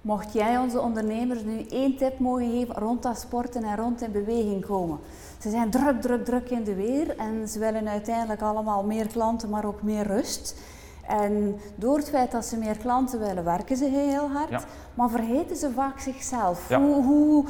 Mocht 0.00 0.32
jij 0.32 0.58
onze 0.58 0.80
ondernemers 0.80 1.44
nu 1.44 1.66
één 1.70 1.96
tip 1.96 2.18
mogen 2.18 2.50
geven 2.50 2.74
rond 2.74 3.02
dat 3.02 3.18
sporten 3.18 3.64
en 3.64 3.76
rond 3.76 4.02
in 4.02 4.12
beweging 4.12 4.66
komen? 4.66 4.98
Ze 5.38 5.50
zijn 5.50 5.70
druk, 5.70 6.00
druk, 6.00 6.24
druk 6.24 6.50
in 6.50 6.64
de 6.64 6.74
weer 6.74 7.16
en 7.16 7.48
ze 7.48 7.58
willen 7.58 7.88
uiteindelijk 7.88 8.42
allemaal 8.42 8.84
meer 8.84 9.06
klanten, 9.06 9.48
maar 9.48 9.64
ook 9.64 9.82
meer 9.82 10.06
rust. 10.06 10.60
En 11.06 11.56
door 11.74 11.96
het 11.96 12.10
feit 12.10 12.30
dat 12.30 12.44
ze 12.44 12.56
meer 12.56 12.76
klanten 12.76 13.18
willen, 13.18 13.44
werken 13.44 13.76
ze 13.76 13.84
heel 13.84 14.30
hard, 14.30 14.66
maar 14.94 15.10
vergeten 15.10 15.56
ze 15.56 15.70
vaak 15.70 16.00
zichzelf. 16.00 16.68
Hoe, 16.68 17.04
hoe, 17.04 17.44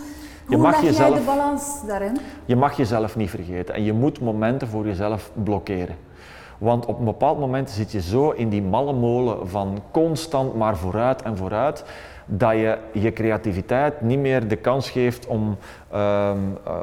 hoe 0.47 0.59
leg 0.59 0.83
jezelf, 0.83 1.09
jij 1.09 1.19
de 1.19 1.25
balans 1.25 1.87
daarin? 1.87 2.17
Je 2.45 2.57
mag 2.57 2.77
jezelf 2.77 3.17
niet 3.17 3.31
vergeten 3.31 3.75
en 3.75 3.85
je 3.85 3.93
moet 3.93 4.21
momenten 4.21 4.69
voor 4.69 4.87
jezelf 4.87 5.31
blokkeren. 5.43 5.97
Want 6.59 6.87
op 6.87 6.99
een 6.99 7.05
bepaald 7.05 7.39
moment 7.39 7.71
zit 7.71 7.93
je 7.93 8.01
zo 8.01 8.31
in 8.31 8.49
die 8.49 8.63
malle 8.63 8.93
molen 8.93 9.49
van 9.49 9.79
constant 9.91 10.55
maar 10.55 10.77
vooruit 10.77 11.23
en 11.23 11.37
vooruit, 11.37 11.85
dat 12.33 12.53
je 12.53 12.79
je 12.93 13.13
creativiteit 13.13 14.01
niet 14.01 14.19
meer 14.19 14.49
de 14.49 14.57
kans 14.57 14.91
geeft 14.91 15.27
om, 15.27 15.57
uh, 15.93 16.33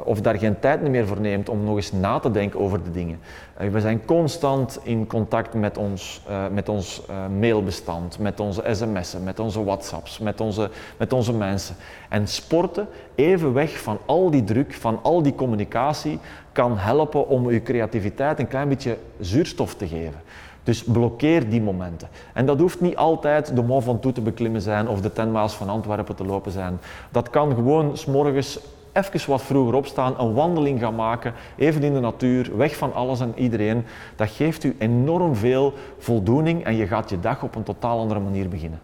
of 0.04 0.20
daar 0.20 0.38
geen 0.38 0.58
tijd 0.58 0.88
meer 0.88 1.06
voor 1.06 1.20
neemt 1.20 1.48
om 1.48 1.64
nog 1.64 1.76
eens 1.76 1.92
na 1.92 2.18
te 2.18 2.30
denken 2.30 2.60
over 2.60 2.82
de 2.82 2.90
dingen. 2.90 3.20
Uh, 3.60 3.68
we 3.68 3.80
zijn 3.80 4.04
constant 4.04 4.78
in 4.82 5.06
contact 5.06 5.54
met 5.54 5.78
ons, 5.78 6.22
uh, 6.30 6.44
met 6.52 6.68
ons 6.68 7.02
mailbestand, 7.38 8.18
met 8.18 8.40
onze 8.40 8.62
sms'en, 8.72 9.24
met 9.24 9.38
onze 9.38 9.64
whatsapps, 9.64 10.18
met 10.18 10.40
onze, 10.40 10.70
met 10.96 11.12
onze 11.12 11.32
mensen. 11.32 11.74
En 12.08 12.28
sporten, 12.28 12.88
even 13.14 13.52
weg 13.52 13.80
van 13.80 13.98
al 14.06 14.30
die 14.30 14.44
druk, 14.44 14.74
van 14.74 14.98
al 15.02 15.22
die 15.22 15.34
communicatie, 15.34 16.18
kan 16.52 16.78
helpen 16.78 17.28
om 17.28 17.50
je 17.50 17.62
creativiteit 17.62 18.38
een 18.38 18.48
klein 18.48 18.68
beetje 18.68 18.96
zuurstof 19.20 19.74
te 19.74 19.88
geven. 19.88 20.20
Dus 20.68 20.84
blokkeer 20.84 21.48
die 21.48 21.62
momenten. 21.62 22.08
En 22.34 22.46
dat 22.46 22.58
hoeft 22.58 22.80
niet 22.80 22.96
altijd 22.96 23.56
de 23.56 23.62
Mont 23.62 23.84
Ventoux 23.84 24.14
te 24.14 24.20
beklimmen 24.20 24.60
zijn 24.60 24.88
of 24.88 25.00
de 25.00 25.12
10 25.12 25.32
miles 25.32 25.52
van 25.52 25.68
Antwerpen 25.68 26.16
te 26.16 26.24
lopen 26.24 26.52
zijn. 26.52 26.78
Dat 27.10 27.30
kan 27.30 27.54
gewoon 27.54 27.96
s'morgens 27.96 28.60
even 28.92 29.30
wat 29.30 29.42
vroeger 29.42 29.74
opstaan, 29.74 30.14
een 30.18 30.34
wandeling 30.34 30.80
gaan 30.80 30.94
maken, 30.94 31.34
even 31.56 31.82
in 31.82 31.92
de 31.92 32.00
natuur, 32.00 32.56
weg 32.56 32.76
van 32.76 32.94
alles 32.94 33.20
en 33.20 33.32
iedereen. 33.36 33.84
Dat 34.16 34.28
geeft 34.28 34.64
u 34.64 34.76
enorm 34.78 35.34
veel 35.34 35.72
voldoening 35.98 36.64
en 36.64 36.76
je 36.76 36.86
gaat 36.86 37.10
je 37.10 37.20
dag 37.20 37.42
op 37.42 37.54
een 37.54 37.62
totaal 37.62 37.98
andere 37.98 38.20
manier 38.20 38.48
beginnen. 38.48 38.80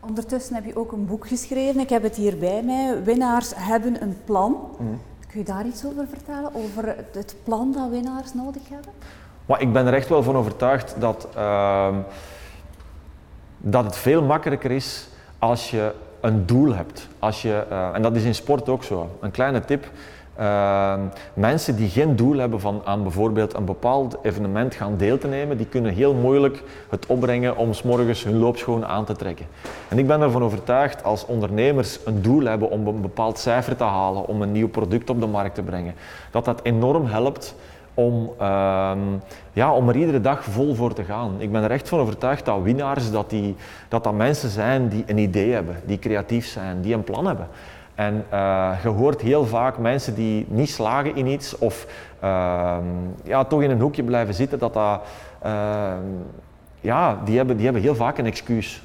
Ondertussen 0.00 0.54
heb 0.54 0.64
je 0.64 0.76
ook 0.76 0.92
een 0.92 1.06
boek 1.06 1.26
geschreven, 1.28 1.80
ik 1.80 1.88
heb 1.88 2.02
het 2.02 2.16
hier 2.16 2.38
bij 2.38 2.62
mij. 2.62 3.02
Winnaars 3.04 3.52
hebben 3.54 4.02
een 4.02 4.16
plan. 4.24 4.56
Mhm. 4.78 4.88
Kun 5.28 5.38
je 5.38 5.44
daar 5.44 5.66
iets 5.66 5.84
over 5.84 6.06
vertellen, 6.08 6.54
over 6.54 6.96
het 7.12 7.36
plan 7.44 7.72
dat 7.72 7.90
winnaars 7.90 8.34
nodig 8.34 8.68
hebben? 8.68 8.92
Maar 9.46 9.60
ik 9.60 9.72
ben 9.72 9.86
er 9.86 9.94
echt 9.94 10.08
wel 10.08 10.22
van 10.22 10.36
overtuigd 10.36 10.94
dat, 10.98 11.28
uh, 11.36 11.88
dat 13.58 13.84
het 13.84 13.96
veel 13.96 14.22
makkelijker 14.22 14.70
is 14.70 15.08
als 15.38 15.70
je 15.70 15.92
een 16.20 16.46
doel 16.46 16.74
hebt. 16.74 17.08
Als 17.18 17.42
je, 17.42 17.64
uh, 17.70 17.88
en 17.94 18.02
dat 18.02 18.16
is 18.16 18.24
in 18.24 18.34
sport 18.34 18.68
ook 18.68 18.84
zo. 18.84 19.10
Een 19.20 19.30
kleine 19.30 19.64
tip. 19.64 19.90
Uh, 20.40 20.94
mensen 21.34 21.76
die 21.76 21.88
geen 21.88 22.16
doel 22.16 22.36
hebben 22.36 22.60
van 22.60 22.82
aan 22.84 23.02
bijvoorbeeld 23.02 23.54
een 23.54 23.64
bepaald 23.64 24.16
evenement 24.22 24.74
gaan 24.74 24.96
deel 24.96 25.18
te 25.18 25.26
nemen, 25.26 25.56
die 25.56 25.66
kunnen 25.66 25.92
heel 25.92 26.14
moeilijk 26.14 26.62
het 26.90 27.06
opbrengen 27.06 27.56
om 27.56 27.72
s 27.72 27.82
morgens 27.82 28.24
hun 28.24 28.38
loopschoenen 28.38 28.88
aan 28.88 29.04
te 29.04 29.16
trekken. 29.16 29.46
En 29.88 29.98
ik 29.98 30.06
ben 30.06 30.20
ervan 30.20 30.42
overtuigd 30.42 31.04
als 31.04 31.26
ondernemers 31.26 31.98
een 32.04 32.22
doel 32.22 32.44
hebben 32.44 32.70
om 32.70 32.86
een 32.86 33.00
bepaald 33.00 33.38
cijfer 33.38 33.76
te 33.76 33.84
halen, 33.84 34.26
om 34.26 34.42
een 34.42 34.52
nieuw 34.52 34.68
product 34.68 35.10
op 35.10 35.20
de 35.20 35.26
markt 35.26 35.54
te 35.54 35.62
brengen, 35.62 35.94
dat 36.30 36.44
dat 36.44 36.60
enorm 36.62 37.06
helpt 37.06 37.54
om, 37.96 38.30
uh, 38.40 38.92
ja, 39.52 39.74
om 39.74 39.88
er 39.88 39.96
iedere 39.96 40.20
dag 40.20 40.44
vol 40.44 40.74
voor 40.74 40.92
te 40.92 41.04
gaan. 41.04 41.34
Ik 41.38 41.52
ben 41.52 41.62
er 41.62 41.70
echt 41.70 41.88
van 41.88 41.98
overtuigd 41.98 42.44
dat 42.44 42.62
winnaars, 42.62 43.10
dat, 43.10 43.30
die, 43.30 43.56
dat 43.88 44.04
dat 44.04 44.14
mensen 44.14 44.50
zijn 44.50 44.88
die 44.88 45.04
een 45.06 45.18
idee 45.18 45.52
hebben, 45.52 45.76
die 45.84 45.98
creatief 45.98 46.46
zijn, 46.46 46.80
die 46.80 46.94
een 46.94 47.04
plan 47.04 47.26
hebben. 47.26 47.48
En 47.94 48.24
uh, 48.32 48.72
je 48.82 48.88
hoort 48.88 49.20
heel 49.20 49.46
vaak 49.46 49.78
mensen 49.78 50.14
die 50.14 50.46
niet 50.48 50.70
slagen 50.70 51.16
in 51.16 51.26
iets 51.26 51.58
of 51.58 51.86
uh, 52.24 52.76
ja, 53.22 53.44
toch 53.44 53.62
in 53.62 53.70
een 53.70 53.80
hoekje 53.80 54.02
blijven 54.02 54.34
zitten, 54.34 54.58
dat 54.58 54.74
dat, 54.74 55.00
ehm, 55.42 56.02
ja, 56.80 57.18
die 57.24 57.36
hebben, 57.36 57.56
die 57.56 57.64
hebben 57.64 57.82
heel 57.82 57.94
vaak 57.94 58.18
een 58.18 58.26
excuus. 58.26 58.82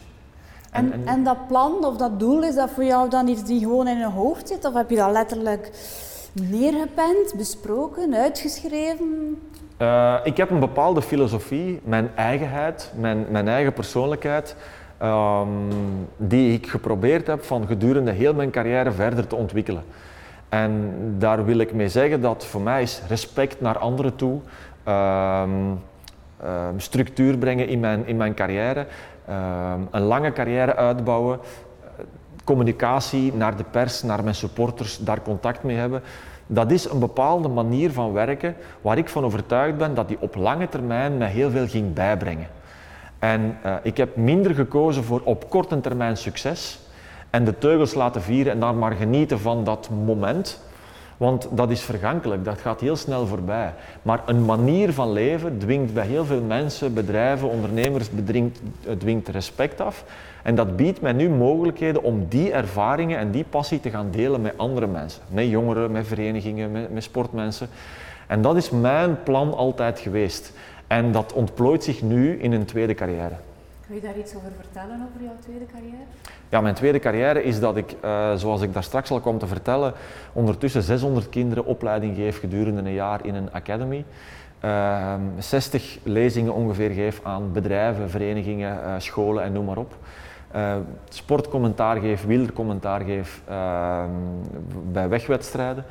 En, 0.71 0.93
en, 0.93 1.08
en, 1.08 1.24
dat 1.24 1.47
plan 1.47 1.86
of 1.86 1.97
dat 1.97 2.19
doel, 2.19 2.43
is 2.43 2.56
dat 2.56 2.69
voor 2.69 2.84
jou 2.84 3.10
dan 3.10 3.28
iets 3.28 3.43
die 3.43 3.60
gewoon 3.60 3.88
in 3.88 3.97
je 3.97 4.10
hoofd 4.10 4.47
zit? 4.47 4.65
Of 4.65 4.74
heb 4.74 4.89
je 4.89 4.95
dat 4.95 5.12
letterlijk 5.12 5.71
neergepend, 6.33 7.33
besproken, 7.37 8.15
uitgeschreven? 8.15 9.41
Uh, 9.81 10.15
ik 10.23 10.37
heb 10.37 10.49
een 10.49 10.59
bepaalde 10.59 11.01
filosofie, 11.01 11.79
mijn 11.83 12.11
eigenheid, 12.15 12.91
mijn, 12.95 13.25
mijn 13.29 13.47
eigen 13.47 13.73
persoonlijkheid, 13.73 14.55
um, 15.03 15.47
die 16.17 16.53
ik 16.53 16.67
geprobeerd 16.67 17.27
heb 17.27 17.43
van 17.43 17.67
gedurende 17.67 18.11
heel 18.11 18.33
mijn 18.33 18.51
carrière 18.51 18.91
verder 18.91 19.27
te 19.27 19.35
ontwikkelen. 19.35 19.83
En 20.49 20.93
daar 21.17 21.45
wil 21.45 21.57
ik 21.57 21.73
mee 21.73 21.89
zeggen 21.89 22.21
dat 22.21 22.45
voor 22.45 22.61
mij 22.61 22.81
is 22.81 23.01
respect 23.07 23.61
naar 23.61 23.77
anderen 23.77 24.15
toe, 24.15 24.39
um, 24.87 25.79
structuur 26.77 27.37
brengen 27.37 27.67
in 27.67 27.79
mijn, 27.79 28.07
in 28.07 28.17
mijn 28.17 28.33
carrière, 28.33 28.85
een 29.91 30.01
lange 30.01 30.33
carrière 30.33 30.75
uitbouwen, 30.75 31.39
communicatie 32.43 33.34
naar 33.34 33.58
de 33.58 33.63
pers, 33.71 34.04
naar 34.04 34.23
mijn 34.23 34.36
supporters, 34.36 34.97
daar 34.97 35.21
contact 35.21 35.63
mee 35.63 35.75
hebben. 35.75 36.01
Dat 36.47 36.71
is 36.71 36.89
een 36.89 36.99
bepaalde 36.99 37.47
manier 37.47 37.91
van 37.91 38.13
werken 38.13 38.56
waar 38.82 38.97
ik 38.97 39.10
van 39.10 39.23
overtuigd 39.23 39.77
ben 39.77 39.93
dat 39.93 40.08
die 40.08 40.17
op 40.19 40.36
lange 40.36 40.69
termijn 40.69 41.17
mij 41.17 41.30
heel 41.30 41.49
veel 41.49 41.67
ging 41.67 41.93
bijbrengen. 41.93 42.47
En 43.19 43.58
uh, 43.65 43.75
ik 43.84 43.97
heb 43.97 44.15
minder 44.15 44.56
gekozen 44.56 45.04
voor 45.04 45.21
op 45.23 45.49
korte 45.49 45.82
termijn 45.82 46.17
succes 46.17 46.80
en 47.30 47.45
de 47.45 47.58
teugels 47.58 47.93
laten 47.93 48.21
vieren 48.21 48.54
en 48.54 48.60
dan 48.60 48.80
maar 48.80 48.91
genieten 48.91 49.39
van 49.39 49.63
dat 49.63 49.89
moment. 50.06 50.60
Want 51.21 51.47
dat 51.51 51.69
is 51.69 51.81
vergankelijk, 51.81 52.45
dat 52.45 52.60
gaat 52.60 52.79
heel 52.79 52.95
snel 52.95 53.27
voorbij. 53.27 53.73
Maar 54.01 54.21
een 54.25 54.45
manier 54.45 54.93
van 54.93 55.12
leven 55.12 55.57
dwingt 55.57 55.93
bij 55.93 56.05
heel 56.05 56.25
veel 56.25 56.41
mensen, 56.41 56.93
bedrijven, 56.93 57.49
ondernemers, 57.49 58.10
bedringt, 58.10 58.62
dwingt 58.97 59.27
respect 59.27 59.81
af. 59.81 60.05
En 60.43 60.55
dat 60.55 60.75
biedt 60.75 61.01
mij 61.01 61.12
nu 61.12 61.29
mogelijkheden 61.29 62.03
om 62.03 62.25
die 62.29 62.51
ervaringen 62.51 63.17
en 63.17 63.31
die 63.31 63.43
passie 63.43 63.79
te 63.79 63.89
gaan 63.89 64.12
delen 64.12 64.41
met 64.41 64.57
andere 64.57 64.88
mensen. 64.88 65.21
Met 65.27 65.49
jongeren, 65.49 65.91
met 65.91 66.07
verenigingen, 66.07 66.71
met, 66.71 66.93
met 66.93 67.03
sportmensen. 67.03 67.69
En 68.27 68.41
dat 68.41 68.55
is 68.55 68.69
mijn 68.69 69.23
plan 69.23 69.53
altijd 69.53 69.99
geweest. 69.99 70.53
En 70.88 71.12
dat 71.12 71.34
ontplooit 71.34 71.84
zich 71.84 72.01
nu 72.01 72.39
in 72.39 72.51
een 72.51 72.65
tweede 72.65 72.93
carrière. 72.93 73.36
Kun 73.91 73.99
je 74.01 74.08
daar 74.08 74.17
iets 74.17 74.36
over 74.36 74.51
vertellen, 74.56 75.08
over 75.10 75.23
jouw 75.23 75.36
tweede 75.39 75.65
carrière? 75.65 76.04
Ja, 76.49 76.62
mijn 76.62 76.75
tweede 76.75 76.99
carrière 76.99 77.43
is 77.43 77.60
dat 77.60 77.77
ik, 77.77 77.95
uh, 78.04 78.34
zoals 78.36 78.62
ik 78.62 78.73
daar 78.73 78.84
straks 78.84 79.12
al 79.12 79.19
kwam 79.19 79.38
te 79.38 79.47
vertellen, 79.47 79.93
ondertussen 80.34 80.82
600 80.82 81.30
kinderen 81.30 81.65
opleiding 81.65 82.15
geef 82.15 82.39
gedurende 82.39 82.82
een 82.82 82.93
jaar 82.93 83.25
in 83.25 83.36
een 83.36 83.51
academy. 83.51 84.06
Uh, 84.63 85.13
ehm, 85.13 85.21
60 85.38 85.97
lezingen 86.04 86.54
ongeveer 86.54 86.89
geef 86.89 87.19
aan 87.23 87.51
bedrijven, 87.51 88.10
verenigingen, 88.10 88.77
uh, 88.77 88.93
scholen 88.97 89.43
en 89.43 89.51
noem 89.51 89.65
maar 89.65 89.77
op. 89.77 89.95
Uh, 90.56 90.75
sportcommentaar 91.10 91.97
geef, 91.97 92.25
wielercommentaar 92.25 93.01
geef 93.01 93.41
ehm, 93.47 94.10
bij 94.91 95.10
wegwedstrijden. 95.10 95.86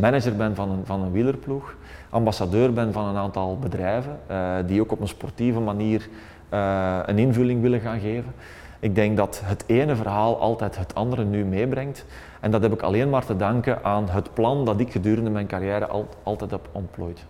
manager 0.00 0.36
ben 0.36 0.54
van 0.54 0.80
van 0.84 1.00
een 1.00 1.12
wielerploeg. 1.12 1.74
Ambassadeur 2.10 2.72
ben 2.72 2.92
van 2.92 3.04
een 3.04 3.16
aantal 3.16 3.58
bedrijven 3.58 4.18
die 4.66 4.80
ook 4.80 4.92
op 4.92 5.00
een 5.00 5.08
sportieve 5.08 5.60
manier 5.60 6.08
uh, 6.52 6.98
een 7.06 7.18
invulling 7.18 7.62
willen 7.62 7.80
gaan 7.80 8.00
geven. 8.00 8.34
Ik 8.80 8.94
denk 8.94 9.16
dat 9.16 9.40
het 9.44 9.64
ene 9.66 9.96
verhaal 9.96 10.40
altijd 10.40 10.76
het 10.76 10.94
andere 10.94 11.24
nu 11.24 11.44
meebrengt. 11.44 12.04
En 12.40 12.50
dat 12.50 12.62
heb 12.62 12.72
ik 12.72 12.82
alleen 12.82 13.10
maar 13.10 13.26
te 13.26 13.36
danken 13.36 13.84
aan 13.84 14.08
het 14.08 14.34
plan 14.34 14.64
dat 14.64 14.80
ik 14.80 14.92
gedurende 14.92 15.30
mijn 15.30 15.46
carrière 15.46 15.86
al, 15.86 16.08
altijd 16.22 16.50
heb 16.50 16.68
ontplooid. 16.72 17.24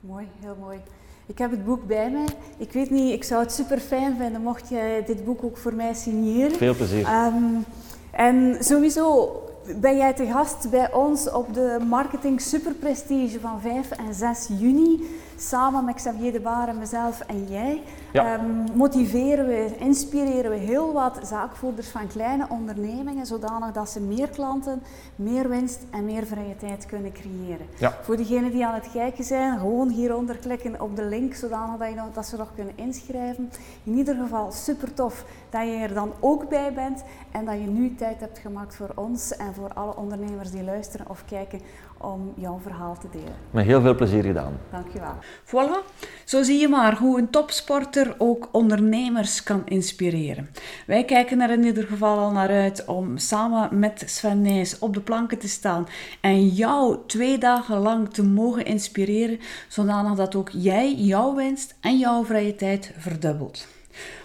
Mooi, 0.00 0.26
heel 0.40 0.56
mooi. 0.60 0.78
Ik 1.26 1.38
heb 1.38 1.50
het 1.50 1.64
boek 1.64 1.86
bij 1.86 2.10
mij. 2.10 2.26
Ik 2.56 2.72
weet 2.72 2.90
niet, 2.90 3.12
ik 3.12 3.24
zou 3.24 3.42
het 3.42 3.52
super 3.52 3.78
fijn 3.78 4.16
vinden 4.16 4.42
mocht 4.42 4.68
jij 4.68 5.04
dit 5.04 5.24
boek 5.24 5.44
ook 5.44 5.56
voor 5.56 5.74
mij 5.74 5.94
signeren. 5.94 6.56
Veel 6.56 6.74
plezier. 6.74 7.06
Um, 7.08 7.64
en 8.10 8.56
sowieso 8.60 9.32
ben 9.76 9.96
jij 9.96 10.12
te 10.12 10.26
gast 10.26 10.70
bij 10.70 10.92
ons 10.92 11.30
op 11.30 11.54
de 11.54 11.78
Marketing 11.88 12.40
Superprestige 12.40 13.40
van 13.40 13.60
5 13.60 13.90
en 13.90 14.14
6 14.14 14.48
juni 14.58 15.04
samen 15.36 15.84
met 15.84 15.94
Xavier 15.94 16.32
de 16.32 16.40
Baar 16.40 16.68
en 16.68 16.78
mezelf 16.78 17.20
en 17.20 17.46
jij, 17.48 17.82
ehm, 18.12 18.44
motiveren 18.74 19.46
we, 19.46 19.76
inspireren 19.78 20.50
we 20.50 20.56
heel 20.56 20.92
wat 20.92 21.18
zaakvoerders 21.22 21.88
van 21.88 22.06
kleine 22.06 22.46
ondernemingen, 22.48 23.26
zodanig 23.26 23.72
dat 23.72 23.90
ze 23.90 24.00
meer 24.00 24.28
klanten, 24.28 24.82
meer 25.16 25.48
winst 25.48 25.80
en 25.90 26.04
meer 26.04 26.26
vrije 26.26 26.56
tijd 26.56 26.86
kunnen 26.86 27.12
creëren. 27.12 27.66
Voor 28.02 28.16
diegenen 28.16 28.50
die 28.50 28.66
aan 28.66 28.74
het 28.74 28.90
kijken 28.92 29.24
zijn, 29.24 29.58
gewoon 29.58 29.88
hieronder 29.88 30.36
klikken 30.36 30.80
op 30.80 30.96
de 30.96 31.04
link, 31.04 31.34
zodanig 31.34 31.78
dat, 31.78 31.88
je, 31.88 32.00
dat 32.12 32.26
ze 32.26 32.36
nog 32.36 32.48
kunnen 32.54 32.74
inschrijven. 32.76 33.50
In 33.84 33.94
ieder 33.94 34.14
geval 34.14 34.52
super 34.52 34.94
tof 34.94 35.24
dat 35.50 35.62
je 35.62 35.76
er 35.76 35.94
dan 35.94 36.12
ook 36.20 36.48
bij 36.48 36.72
bent 36.72 37.04
en 37.30 37.44
dat 37.44 37.54
je 37.54 37.66
nu 37.66 37.94
tijd 37.94 38.20
hebt 38.20 38.38
gemaakt 38.38 38.76
voor 38.76 38.90
ons 38.94 39.36
en 39.36 39.54
voor 39.54 39.72
alle 39.74 39.96
ondernemers 39.96 40.50
die 40.50 40.62
luisteren 40.62 41.08
of 41.08 41.24
kijken 41.24 41.60
om 41.98 42.32
jouw 42.36 42.58
verhaal 42.62 42.98
te 42.98 43.06
delen. 43.12 43.34
Met 43.50 43.64
heel 43.64 43.80
veel 43.80 43.94
plezier 43.94 44.22
gedaan. 44.22 44.58
Dankjewel. 44.70 45.14
Voilà, 45.44 45.92
zo 46.24 46.42
zie 46.42 46.60
je 46.60 46.68
maar 46.68 46.98
hoe 46.98 47.18
een 47.18 47.30
topsporter 47.30 48.14
ook 48.18 48.48
ondernemers 48.52 49.42
kan 49.42 49.62
inspireren. 49.64 50.50
Wij 50.86 51.04
kijken 51.04 51.40
er 51.40 51.50
in 51.50 51.64
ieder 51.64 51.84
geval 51.84 52.18
al 52.18 52.30
naar 52.30 52.48
uit 52.48 52.84
om 52.84 53.16
samen 53.16 53.78
met 53.78 54.02
Sven 54.06 54.42
Nijs 54.42 54.78
op 54.78 54.94
de 54.94 55.00
planken 55.00 55.38
te 55.38 55.48
staan 55.48 55.86
en 56.20 56.48
jou 56.48 56.96
twee 57.06 57.38
dagen 57.38 57.78
lang 57.78 58.12
te 58.12 58.24
mogen 58.24 58.64
inspireren, 58.64 59.40
zodanig 59.68 60.16
dat 60.16 60.34
ook 60.34 60.50
jij 60.52 60.94
jouw 60.94 61.34
winst 61.34 61.74
en 61.80 61.98
jouw 61.98 62.24
vrije 62.24 62.54
tijd 62.54 62.92
verdubbelt. 62.98 63.77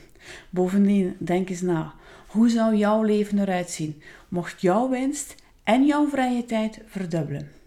Bovendien, 0.50 1.16
denk 1.18 1.50
eens 1.50 1.62
na. 1.62 1.94
Hoe 2.28 2.50
zou 2.50 2.76
jouw 2.76 3.04
leven 3.04 3.40
eruit 3.40 3.70
zien 3.70 4.02
mocht 4.30 4.62
jouw 4.62 4.90
winst 4.90 5.36
en 5.64 5.86
jouw 5.86 6.08
vrije 6.08 6.46
tijd 6.46 6.80
verdubbelen? 6.86 7.61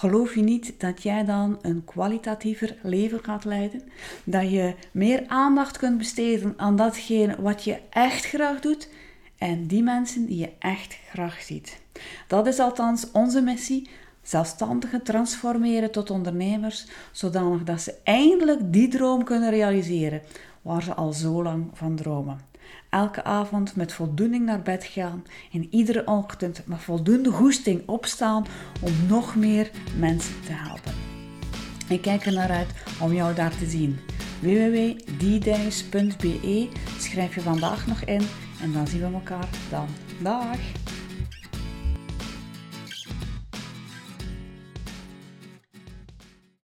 Geloof 0.00 0.34
je 0.34 0.42
niet 0.42 0.74
dat 0.78 1.02
jij 1.02 1.24
dan 1.24 1.58
een 1.62 1.84
kwalitatiever 1.84 2.76
leven 2.82 3.24
gaat 3.24 3.44
leiden? 3.44 3.82
Dat 4.24 4.50
je 4.50 4.74
meer 4.90 5.24
aandacht 5.26 5.78
kunt 5.78 5.98
besteden 5.98 6.54
aan 6.56 6.76
datgene 6.76 7.36
wat 7.40 7.64
je 7.64 7.80
echt 7.90 8.24
graag 8.24 8.60
doet 8.60 8.88
en 9.38 9.66
die 9.66 9.82
mensen 9.82 10.26
die 10.26 10.38
je 10.38 10.52
echt 10.58 10.98
graag 11.10 11.40
ziet? 11.40 11.80
Dat 12.26 12.46
is 12.46 12.58
althans 12.58 13.10
onze 13.12 13.40
missie. 13.40 13.88
Zelfstandigen 14.22 15.02
transformeren 15.02 15.90
tot 15.90 16.10
ondernemers, 16.10 16.86
zodanig 17.12 17.64
dat 17.64 17.80
ze 17.80 17.94
eindelijk 18.04 18.72
die 18.72 18.88
droom 18.88 19.24
kunnen 19.24 19.50
realiseren 19.50 20.22
waar 20.62 20.82
ze 20.82 20.94
al 20.94 21.12
zo 21.12 21.42
lang 21.42 21.70
van 21.72 21.96
dromen 21.96 22.49
elke 22.90 23.24
avond 23.24 23.76
met 23.76 23.92
voldoening 23.92 24.44
naar 24.44 24.62
bed 24.62 24.84
gaan 24.84 25.24
en 25.52 25.66
iedere 25.70 26.06
ochtend 26.06 26.62
met 26.66 26.78
voldoende 26.78 27.30
goesting 27.30 27.88
opstaan 27.88 28.46
om 28.82 28.92
nog 29.08 29.36
meer 29.36 29.70
mensen 29.98 30.40
te 30.44 30.52
helpen. 30.52 30.92
Ik 31.88 32.02
kijk 32.02 32.26
er 32.26 32.32
naar 32.32 32.50
uit 32.50 32.70
om 33.00 33.12
jou 33.12 33.34
daar 33.34 33.56
te 33.56 33.66
zien. 33.66 33.98
www.ddays.be 34.40 35.08
Schrijf 36.98 37.34
je 37.34 37.40
vandaag 37.40 37.86
nog 37.86 38.00
in 38.00 38.22
en 38.62 38.72
dan 38.72 38.86
zien 38.86 39.00
we 39.00 39.06
elkaar 39.12 39.48
dan. 39.70 39.88
Dag! 40.22 40.58